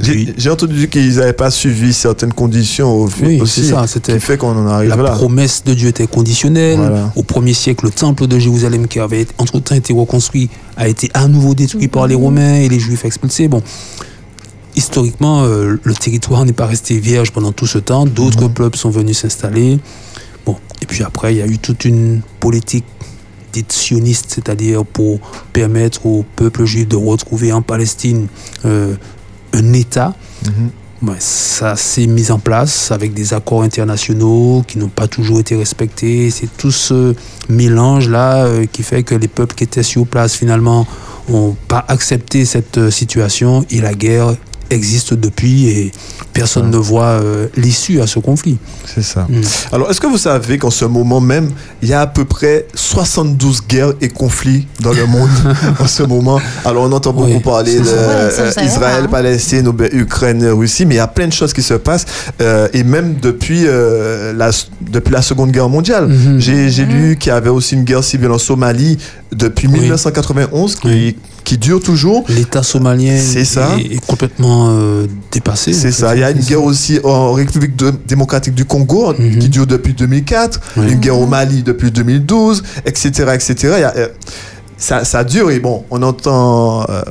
[0.00, 3.86] J'ai entendu qu'ils n'avaient pas suivi certaines conditions au oui, aussi, c'est ça.
[3.86, 5.10] C'était qui fait qu'on en arrive la là.
[5.10, 6.78] promesse de Dieu était conditionnelle.
[6.78, 7.12] Voilà.
[7.16, 11.28] Au premier siècle, le temple de Jérusalem, qui avait entre-temps été reconstruit, a été à
[11.28, 13.48] nouveau détruit par les Romains et les Juifs expulsés.
[13.48, 13.62] Bon,
[14.74, 18.06] historiquement, euh, le territoire n'est pas resté vierge pendant tout ce temps.
[18.06, 19.78] D'autres peuples sont venus s'installer.
[20.44, 22.84] Bon, et puis après, il y a eu toute une politique
[23.56, 25.18] dite sioniste, c'est-à-dire pour
[25.52, 28.26] permettre au peuple juif de retrouver en Palestine
[28.64, 28.94] euh,
[29.52, 30.14] un État.
[31.02, 35.54] Ouais, ça s'est mis en place avec des accords internationaux qui n'ont pas toujours été
[35.54, 36.30] respectés.
[36.30, 37.14] C'est tout ce
[37.48, 40.86] mélange-là euh, qui fait que les peuples qui étaient sur place finalement
[41.28, 44.36] n'ont pas accepté cette euh, situation et la guerre
[44.70, 45.92] existe depuis et
[46.32, 48.58] personne ne voit euh, l'issue à ce conflit.
[48.84, 49.26] C'est ça.
[49.72, 51.50] Alors, est-ce que vous savez qu'en ce moment même,
[51.82, 55.30] il y a à peu près 72 guerres et conflits dans le monde
[55.80, 56.40] en ce moment?
[56.64, 58.32] Alors, on entend beaucoup parler d'Israël,
[58.78, 59.08] Ouais, hein.
[59.10, 62.06] Palestine, Ukraine, Russie, mais il y a plein de choses qui se passent.
[62.40, 64.50] euh, et même depuis, euh, la,
[64.90, 66.08] depuis la Seconde Guerre mondiale.
[66.08, 66.40] Mhm.
[66.40, 68.98] J'ai j'ai lu qu'il y avait aussi une guerre civile en Somalie
[69.32, 72.24] depuis 1991 qui, qui dure toujours.
[72.28, 73.76] L'État somalien ça.
[73.78, 75.72] est, est complètement euh, dépassé.
[75.72, 76.14] C'est ça.
[76.14, 79.38] Il y a une guerre aussi en République de- démocratique du Congo Mhm.
[79.38, 83.10] qui dure depuis 2004, une guerre au Mali depuis 2012, etc.
[83.34, 83.54] etc.
[83.62, 83.94] Il y a,
[84.78, 87.02] ça, ça dure et bon, on entend euh,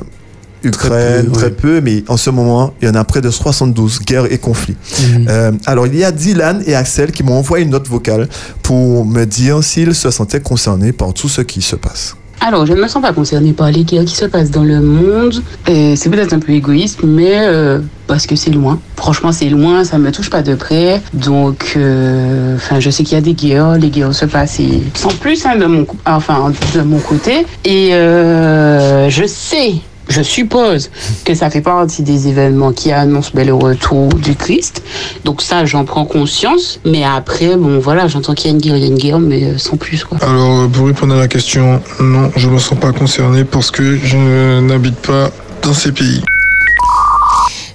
[0.62, 4.32] Ukraine très, peu, mais en ce moment, il y en a près de 72 guerres
[4.32, 4.76] et conflits.
[5.00, 5.26] Mhm.
[5.28, 8.28] Euh, alors, il y a Dylan et Axel qui m'ont envoyé une note vocale
[8.62, 12.16] pour me dire s'ils se sentaient concernés par tout ce qui se passe.
[12.40, 14.80] Alors, je ne me sens pas concernée par les guerres qui se passent dans le
[14.80, 15.42] monde.
[15.66, 18.78] Et C'est peut-être un peu égoïste, mais euh, parce que c'est loin.
[18.96, 21.00] Franchement, c'est loin, ça me touche pas de près.
[21.14, 24.82] Donc, euh, enfin, je sais qu'il y a des guerres, les guerres se passent et
[24.94, 27.46] sans plus hein, de mon, enfin, de mon côté.
[27.64, 29.74] Et euh, je sais.
[30.08, 30.90] Je suppose
[31.24, 34.82] que ça fait partie des événements qui annoncent ben, le retour du Christ.
[35.24, 36.78] Donc ça, j'en prends conscience.
[36.84, 39.18] Mais après, bon, voilà, j'entends qu'il y a une guerre, il y a une guerre,
[39.18, 40.18] mais euh, sans plus, quoi.
[40.22, 43.96] Alors, euh, pour répondre à la question, non, je me sens pas concerné parce que
[43.98, 45.30] je n'habite pas
[45.62, 46.22] dans ces pays.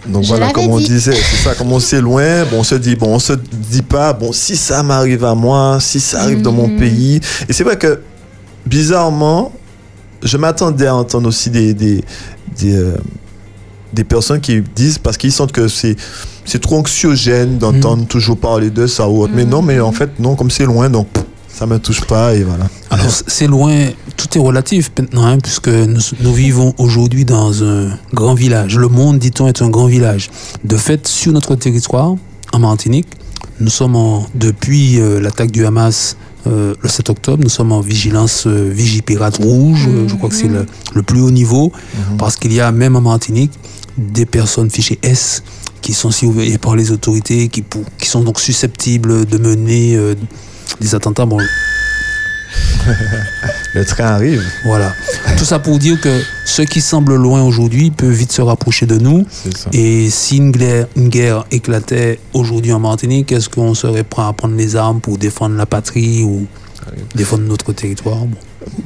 [0.07, 0.85] Donc Je voilà, comme on dit.
[0.85, 3.81] disait, c'est ça, comme on sait loin, bon, on se dit, bon, on se dit
[3.83, 6.79] pas, bon, si ça m'arrive à moi, si ça arrive dans mon Mhm.
[6.79, 7.19] pays.
[7.49, 7.99] Et c'est vrai que,
[8.65, 9.51] bizarrement,
[10.23, 12.03] je m'attendais à entendre aussi des, des,
[12.59, 12.95] des, euh,
[13.93, 15.95] des personnes qui disent, parce qu'ils sentent que c'est,
[16.45, 19.33] c'est trop anxiogène d'entendre toujours parler de ça ou autre.
[19.35, 21.07] Mais non, mais en fait, non, comme c'est loin, donc
[21.47, 22.67] ça me touche pas et voilà.
[22.89, 27.89] Alors, c'est loin, tout est relatif maintenant, hein, puisque nous, nous vivons aujourd'hui dans un
[28.13, 28.77] grand village.
[28.77, 30.29] Le monde, dit-on, est un grand village.
[30.63, 32.15] De fait, sur notre territoire,
[32.53, 33.07] en Martinique,
[33.59, 36.15] nous sommes en- depuis euh, l'attaque du Hamas
[36.47, 40.35] euh, le 7 octobre, nous sommes en vigilance euh, Vigipirate rouge, euh, je crois que
[40.35, 40.65] c'est le,
[40.95, 41.71] le plus haut niveau,
[42.17, 43.51] parce qu'il y a même en Martinique
[43.97, 45.43] des personnes fichées S
[45.81, 49.97] qui sont surveillées par les autorités, qui, pour- qui sont donc susceptibles de mener
[50.79, 51.25] des attentats.
[51.25, 51.37] Bon,
[53.73, 54.43] Le train arrive.
[54.65, 54.93] Voilà.
[55.37, 58.97] Tout ça pour dire que ce qui semble loin aujourd'hui peut vite se rapprocher de
[58.97, 59.25] nous.
[59.71, 64.33] Et si une guerre, une guerre éclatait aujourd'hui en Martinique, est-ce qu'on serait prêt à
[64.33, 66.47] prendre les armes pour défendre la patrie ou
[67.15, 68.37] défendre notre territoire Bon.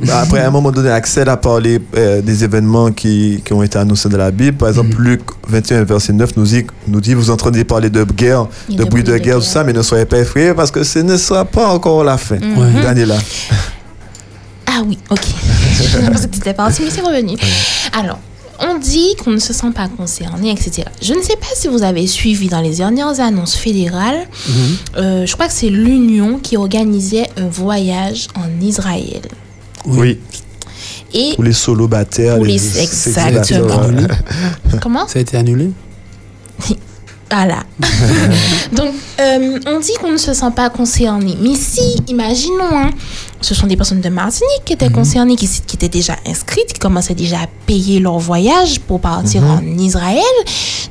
[0.06, 3.62] Bah, Après, à un moment donné, Axel a parlé euh, des événements qui, qui ont
[3.62, 4.58] été annoncés dans la Bible.
[4.58, 8.47] Par exemple, Luc 21, verset 9 nous dit, nous dit Vous entendez parler de guerre,
[8.70, 11.18] de, bruit de, guerre, tout ça, mais ne soyez pas effrayés parce que ce ne
[11.18, 12.38] sera pas encore la fin.
[12.38, 12.82] Mhm.
[12.82, 13.18] Daniela.
[14.68, 15.20] Ah oui, ok.
[15.74, 17.38] Je pensais que tu étais parti, mais c'est revenu.
[17.97, 18.20] Alors,
[18.60, 20.84] on dit qu'on ne se sent pas concerné, etc.
[21.01, 24.28] Je ne sais pas si vous avez suivi dans les dernières annonces fédérales,
[24.97, 29.22] euh, je crois que c'est l'Union qui organisait un voyage en Israël.
[29.86, 30.20] Oui.
[31.14, 32.38] Et Pour les solobataires.
[32.39, 33.80] Les- c'est exactement.
[33.84, 34.08] annulé.
[34.82, 35.08] comment?
[35.08, 35.70] Ça a été annulé?
[37.32, 37.63] Voilà.
[38.71, 41.36] Donc, euh, on dit qu'on ne se sent pas concerné.
[41.41, 42.91] Mais si, imaginons, hein,
[43.41, 47.15] ce sont des personnes de Martinique qui étaient concernées, qui, étaient déjà inscrites, qui commençaient
[47.15, 50.21] déjà à payer leur voyage pour partir en Israël.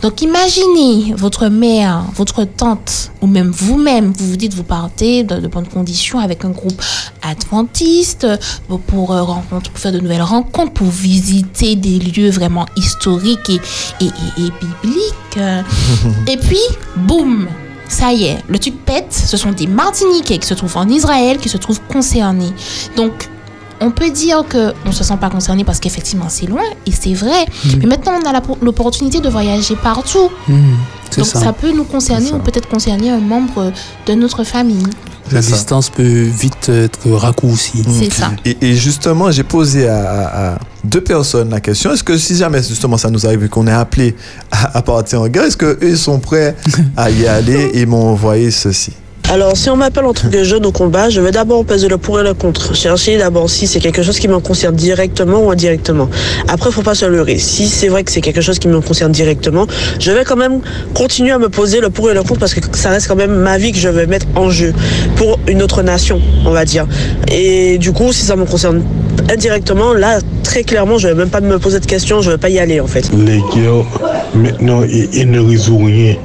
[0.02, 5.36] Donc, imaginez votre mère, votre tante, ou même vous-même, vous vous dites, vous partez de,
[5.36, 6.82] de bonnes conditions avec un groupe
[7.22, 8.26] adventiste
[8.68, 13.50] pour, pour, euh, rencontre- pour faire de nouvelles rencontres, pour visiter des lieux vraiment historiques
[13.50, 13.60] et,
[14.04, 15.14] et, et- et bibliques.
[15.36, 15.62] Euh,
[16.26, 16.60] et puis,
[16.96, 17.48] boum,
[17.88, 19.12] ça y est, le truc pète.
[19.12, 22.52] Ce sont des Martiniquais qui se trouvent en Israël, qui se trouvent concernés.
[22.96, 23.28] Donc,
[23.80, 27.12] on peut dire que on se sent pas concerné parce qu'effectivement c'est loin et c'est
[27.12, 27.44] vrai.
[27.78, 30.30] Mais maintenant on a l'opportunité de voyager partout.
[31.10, 31.40] c'est Donc ça.
[31.40, 31.52] ça.
[31.52, 33.72] peut nous concerner ou peut-être concerner un membre
[34.06, 34.86] de notre famille.
[35.32, 37.82] La distance peut vite être raccourcie.
[37.98, 38.30] C'est ça.
[38.44, 42.36] Et, et justement, j'ai posé à, à- à deux personnes la question est-ce que si
[42.36, 44.14] jamais justement ça nous arrive et qu'on est appelé
[44.50, 46.54] à, à partir en guerre, est-ce qu'eux ils sont prêts
[46.96, 48.92] à y aller et m'ont envoyé ceci?
[49.30, 51.96] Alors, si on m'appelle en tant que jeune au combat, je vais d'abord peser le
[51.98, 52.74] pour et le contre.
[52.76, 56.08] Chercher d'abord si c'est quelque chose qui me concerne directement ou indirectement.
[56.46, 57.38] Après, faut pas se leurrer.
[57.38, 59.66] Si c'est vrai que c'est quelque chose qui me concerne directement,
[59.98, 60.60] je vais quand même
[60.94, 63.34] continuer à me poser le pour et le contre parce que ça reste quand même
[63.34, 64.72] ma vie que je vais mettre en jeu
[65.16, 66.86] pour une autre nation, on va dire.
[67.32, 68.84] Et du coup, si ça me concerne
[69.32, 72.50] indirectement, là, très clairement, je vais même pas me poser de questions, je vais pas
[72.50, 73.10] y aller en fait.
[73.12, 73.86] Les guerres,
[74.34, 76.16] maintenant, ils, ils ne résout rien.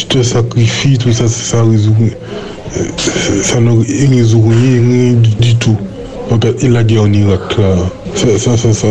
[0.00, 5.54] Tu te sacrifies, tout ça, ça résout euh, Ça ne résout rien, rien du, du
[5.56, 5.76] tout.
[6.30, 7.76] Regarde, la guerre en Irak, là,
[8.38, 8.86] ça, ça, ça,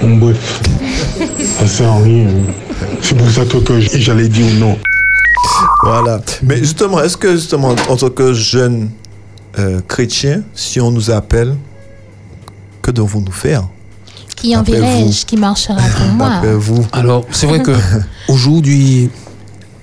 [0.00, 0.60] bref,
[1.58, 2.28] ça sert à rien.
[3.02, 4.78] C'est pour ça que, que j'allais dire non.
[5.82, 6.20] Voilà.
[6.44, 8.90] Mais justement, est-ce que justement, en tant que jeune
[9.58, 11.56] euh, chrétien, si on nous appelle,
[12.80, 13.64] que devons-nous faire?
[14.36, 16.42] Qui enverrai-je Qui marchera pour moi?
[16.92, 17.72] Alors, c'est vrai que
[18.28, 19.10] aujourd'hui,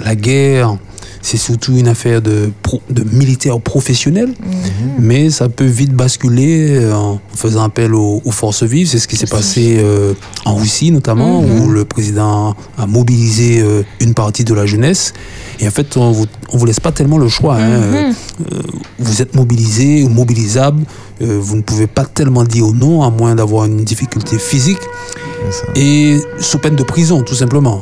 [0.03, 0.77] la guerre,
[1.23, 4.91] c'est surtout une affaire de, pro- de militaires professionnels, Mhm.
[4.99, 8.87] mais ça peut vite basculer euh, en faisant appel aux, aux forces vives.
[8.87, 10.13] C'est ce qui s'est passé euh,
[10.45, 11.61] en Russie notamment, Mhm.
[11.61, 15.13] où le président a mobilisé euh, une partie de la jeunesse.
[15.59, 17.55] Et en fait, on vous, on vous laisse pas tellement le choix.
[17.57, 17.79] hein.
[17.79, 17.95] Mhm.
[18.53, 18.61] Euh,
[18.97, 20.81] vous êtes mobilisé ou mobilisable,
[21.19, 24.79] vous ne pouvez pas tellement dire non, à moins d'avoir une difficulté physique.
[25.75, 27.81] Et sous peine de prison, tout simplement.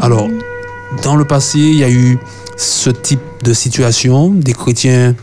[0.00, 0.28] Alors,
[1.02, 2.18] dans le passé, il y a eu
[2.56, 5.14] ce type de situation, des chrétiens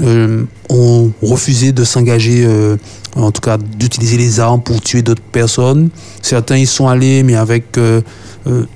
[0.00, 2.76] euh, ont refusé de s'engager, euh,
[3.16, 5.90] en tout cas d'utiliser les armes pour tuer d'autres personnes.
[6.22, 8.02] Certains y sont allés, mais avec euh,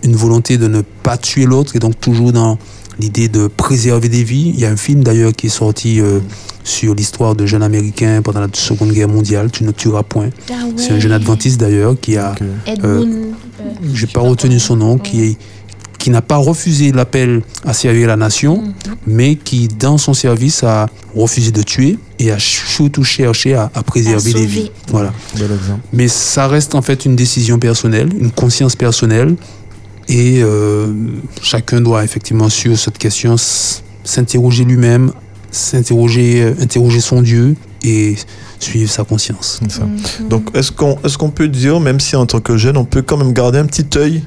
[0.02, 2.58] une volonté de ne pas tuer l'autre, et donc toujours dans
[2.98, 4.52] l'idée de préserver des vies.
[4.54, 6.20] Il y a un film d'ailleurs qui est sorti euh,
[6.64, 10.30] sur l'histoire de jeunes Américains pendant la Seconde Guerre mondiale, Tu ne tueras point.
[10.50, 12.34] Ah C'est un jeune adventiste d'ailleurs qui a...
[12.66, 13.32] Edmund, euh,
[13.94, 15.36] j'ai pas retenu son nom, qui est
[16.02, 18.94] qui n'a pas refusé l'appel à servir la nation, Mhm.
[19.06, 23.84] mais qui, dans son service, a refusé de tuer et a surtout cherché à, à
[23.84, 24.70] préserver À les vies.
[24.88, 25.12] Voilà.
[25.92, 29.36] Mais ça reste en fait une décision personnelle, une conscience personnelle,
[30.08, 30.92] et euh,
[31.40, 33.36] chacun doit effectivement sur cette question
[34.02, 35.12] s'interroger lui-même,
[35.52, 38.16] s'interroger, euh, interroger son Dieu et
[38.58, 39.60] suivre sa conscience.
[40.28, 43.02] Donc, est-ce qu'on est qu'on peut dire, même si en tant que jeune, on peut
[43.02, 44.24] quand même garder un petit œil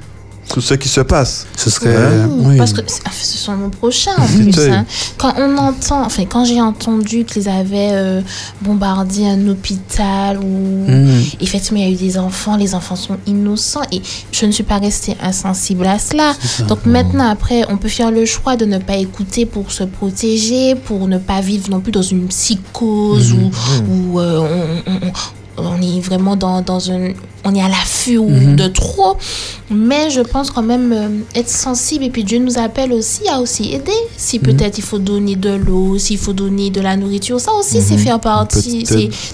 [0.52, 1.96] sur ce qui se passe Ce serait.
[2.26, 4.70] Mmh, Parce que ce sont nos prochains en Petit plus.
[4.70, 4.86] hein.
[5.18, 8.20] Quand on entend, enfin quand j'ai entendu qu'ils avaient euh,
[8.62, 11.22] bombardé un hôpital où Mmh.
[11.40, 14.00] effectivement il y a eu des enfants, les enfants sont innocents et
[14.32, 16.32] je ne suis pas restée insensible à cela.
[16.68, 20.74] Donc maintenant après on peut faire le choix de ne pas écouter pour se protéger,
[20.76, 23.36] pour ne pas vivre non plus dans une psychose Mmh.
[23.88, 24.38] où, où, euh,
[24.86, 25.12] on, on- on-
[25.58, 27.10] on est vraiment dans, dans un
[27.48, 28.56] on est à l'affût Mhm.
[28.56, 29.16] de trop
[29.70, 33.40] mais je pense quand même euh, être sensible et puis Dieu nous appelle aussi à
[33.40, 37.40] aussi aider si peut-être il faut donner de l'eau s'il faut donner de la nourriture
[37.40, 38.00] ça aussi c'est Mhm.
[38.00, 38.84] faire partie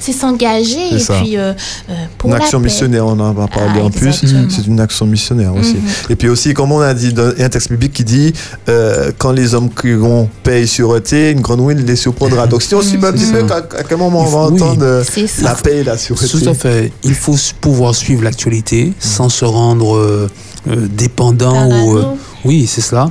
[0.00, 1.14] c'est s'engager et ça.
[1.20, 1.52] puis euh,
[1.90, 2.64] euh, pour une la action paix.
[2.66, 4.12] missionnaire, on en va parler Ah, en plus.
[4.48, 5.74] C'est une action missionnaire aussi.
[5.74, 5.82] Mhm.
[6.10, 8.32] Et puis aussi, comme on a dit, il y a un texte biblique qui dit
[8.68, 12.46] euh, quand les hommes crieront paix et sûreté, une grande les surprendra.
[12.46, 14.60] Donc si on suit un petit peu, à, quel moment on va Oui.
[14.62, 15.02] entendre
[15.42, 16.92] la paix et la sûreté Tout à fait.
[17.04, 20.28] Il faut pouvoir suivre l'actualité sans se rendre euh,
[20.68, 21.96] euh, dépendant ou.
[21.96, 22.04] euh,
[22.44, 23.10] oui, c'est cela.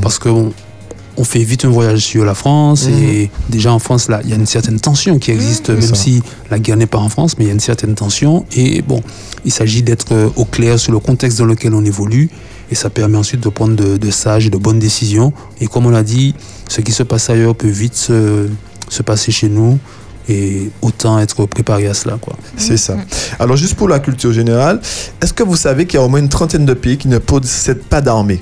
[0.00, 0.52] Parce qu'on
[1.18, 4.32] on fait vite un voyage sur la France et déjà en France, là, il y
[4.32, 5.94] a une certaine tension qui existe, C'est même ça.
[5.94, 8.46] si la guerre n'est pas en France, mais il y a une certaine tension.
[8.56, 9.02] Et bon,
[9.44, 12.30] il s'agit d'être euh, au clair sur le contexte dans lequel on évolue.
[12.70, 15.34] Et ça permet ensuite de prendre de, de sages et de bonnes décisions.
[15.60, 16.34] Et comme on l'a dit,
[16.68, 18.48] ce qui se passe ailleurs peut vite se,
[18.88, 19.78] se passer chez nous.
[20.28, 22.16] Et autant être préparé à cela.
[22.20, 22.36] Quoi.
[22.56, 22.96] C'est ça.
[23.38, 24.80] Alors, juste pour la culture générale,
[25.20, 27.18] est-ce que vous savez qu'il y a au moins une trentaine de pays qui ne
[27.18, 28.40] possèdent pas d'armée?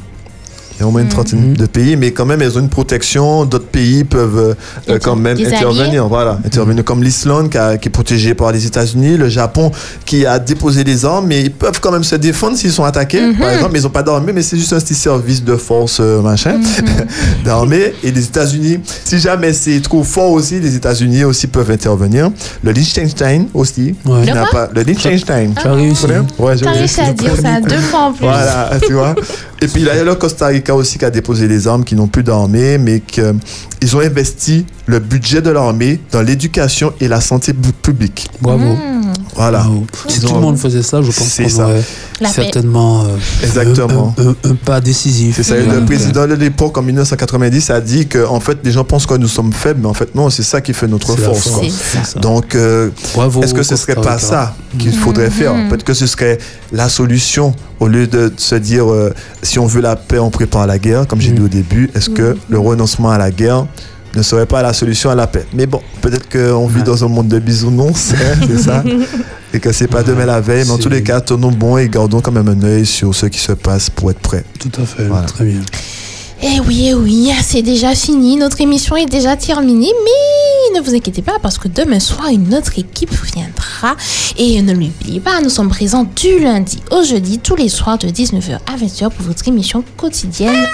[0.80, 1.10] Il y a au moins une Mm.
[1.10, 3.44] trentaine de pays, mais quand même, elles ont une protection.
[3.44, 4.56] D'autres pays peuvent
[4.88, 6.08] euh, quand même des intervenir.
[6.08, 9.70] Voilà, intervenir comme l'Islande qui, est protégée par les États-Unis, le Japon
[10.06, 13.20] qui a déposé les armes, mais ils peuvent quand même se défendre s'ils sont attaqués.
[13.20, 13.36] Mhm.
[13.38, 15.98] Par exemple, mais ils n'ont pas d'armée, mais c'est juste un petit service de force
[16.00, 17.06] euh, machin Mhm.
[17.44, 17.92] d'armée.
[18.02, 22.30] Et les États-Unis, si jamais c'est trop fort aussi, les États-Unis aussi peuvent intervenir.
[22.64, 23.94] Le Liechtenstein aussi.
[24.06, 24.24] Ouais.
[24.24, 25.52] Le pas, Liechtenstein.
[25.60, 26.06] Tu as réussi.
[26.38, 28.24] Ouais, j'ai réussi à dire ça deux fois en plus.
[28.24, 29.14] voilà, tu vois.
[29.62, 31.84] Et puis là, il y a le Costa Rica aussi qui a déposé les armes,
[31.84, 37.08] qui n'ont plus d'armée, mais qu'ils ont investi le budget de l'armée dans l'éducation et
[37.08, 38.28] la santé pu- publique.
[38.40, 38.64] Bravo.
[38.74, 39.12] Mmh.
[39.36, 39.58] Voilà.
[39.60, 39.86] Bravo.
[40.08, 41.64] Si tout le monde faisait ça, je pense C'est qu'on ça.
[41.68, 41.82] aurait
[42.32, 44.14] certainement euh, Exactement.
[44.18, 45.36] Un, un- un pas décisif.
[45.36, 45.54] C'est ça.
[45.56, 49.14] Le président de l'époque, en 1990, a dit que, en fait, les gens pensent que
[49.14, 51.48] nous sommes faibles, mais en fait, non, c'est ça qui fait notre force.
[52.16, 55.54] Donc, euh, Bravo, est-ce que ce serait pas ça qu'il faudrait faire?
[55.68, 56.38] Peut-être que ce serait
[56.72, 60.66] la solution au lieu de se dire euh, si on veut la paix, on prépare
[60.66, 61.88] la guerre, comme j'ai dit au début.
[61.94, 63.66] Est-ce que le renoncement à la guerre
[64.14, 67.08] ne serait pas la solution à la paix Mais bon, peut-être qu'on vit dans un
[67.08, 68.82] monde de bisounours, hein, c'est ça
[69.52, 71.88] et que c'est pas demain la veille, mais en tous les cas, tenons bon et
[71.88, 74.44] gardons quand même un œil sur ce qui se passe pour être prêt.
[74.60, 75.26] Tout à fait, Voilà.
[75.26, 75.60] très bien.
[76.42, 78.36] Eh oui, eh oui, c'est déjà fini.
[78.36, 79.90] Notre émission est déjà terminée.
[80.04, 80.10] Mais
[80.74, 83.96] ne vous inquiétez pas parce que demain soir, une autre équipe viendra.
[84.36, 88.08] Et ne l'oubliez pas, nous sommes présents du lundi au jeudi, tous les soirs de
[88.08, 90.66] 19h à 20h pour votre émission quotidienne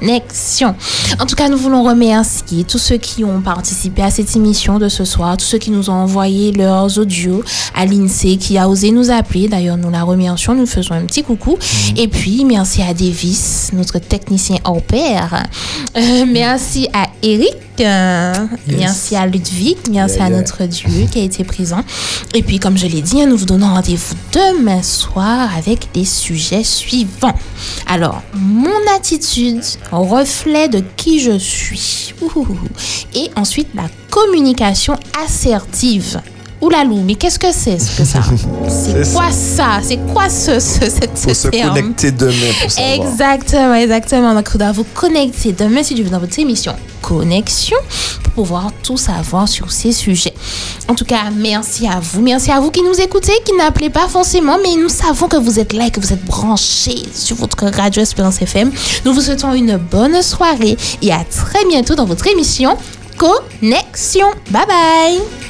[0.00, 0.74] Connexion.
[1.18, 4.88] En tout cas, nous voulons remercier tous ceux qui ont participé à cette émission de
[4.88, 7.42] ce soir, tous ceux qui nous ont envoyé leurs audios,
[7.74, 9.48] à l'INSEE qui a osé nous appeler.
[9.48, 11.58] D'ailleurs, nous la remercions, nous faisons un petit coucou.
[11.96, 15.44] Et puis, merci à Davis, notre technicien hors pair.
[15.96, 17.69] Euh, merci à Eric.
[17.80, 18.32] Euh,
[18.68, 19.76] Merci à Ludwig.
[19.90, 21.82] Merci Yeah, à notre Dieu qui a été présent.
[22.34, 26.64] Et puis, comme je l'ai dit, nous vous donnons rendez-vous demain soir avec les sujets
[26.64, 27.34] suivants.
[27.86, 32.14] Alors, mon attitude, reflet de qui je suis.
[33.14, 36.20] Et ensuite, la communication assertive.
[36.60, 38.20] Oulalou, mais qu'est-ce que c'est ce que ça?
[38.68, 42.70] C'est quoi ça C'est quoi ce, ce, cette- ce Pour se terme connecter demain pour
[42.70, 42.94] savoir.
[43.10, 44.34] Exactement, exactement.
[44.34, 47.78] Donc, vous vous connecter demain si tu veux dans votre émission Connexion
[48.22, 50.34] pour pouvoir tout savoir sur ces sujets.
[50.86, 52.20] En tout cas, merci à vous.
[52.20, 55.58] Merci à vous qui nous écoutez, qui n'appelez pas forcément, mais nous savons que vous
[55.58, 58.70] êtes là et que vous êtes branchés sur votre radio Espérance FM.
[59.06, 62.76] Nous vous souhaitons une bonne soirée et à très bientôt dans votre émission.
[63.16, 64.26] Connexion.
[64.50, 65.49] Bye bye.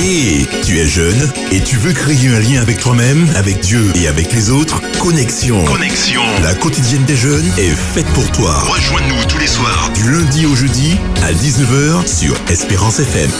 [0.00, 4.32] Tu es jeune et tu veux créer un lien avec toi-même, avec Dieu et avec
[4.32, 4.80] les autres?
[5.00, 5.64] Connexion.
[5.64, 6.22] Connexion.
[6.40, 8.60] La quotidienne des jeunes est faite pour toi.
[8.60, 13.30] Rejoins-nous tous les soirs du lundi au jeudi à 19h sur Espérance FM.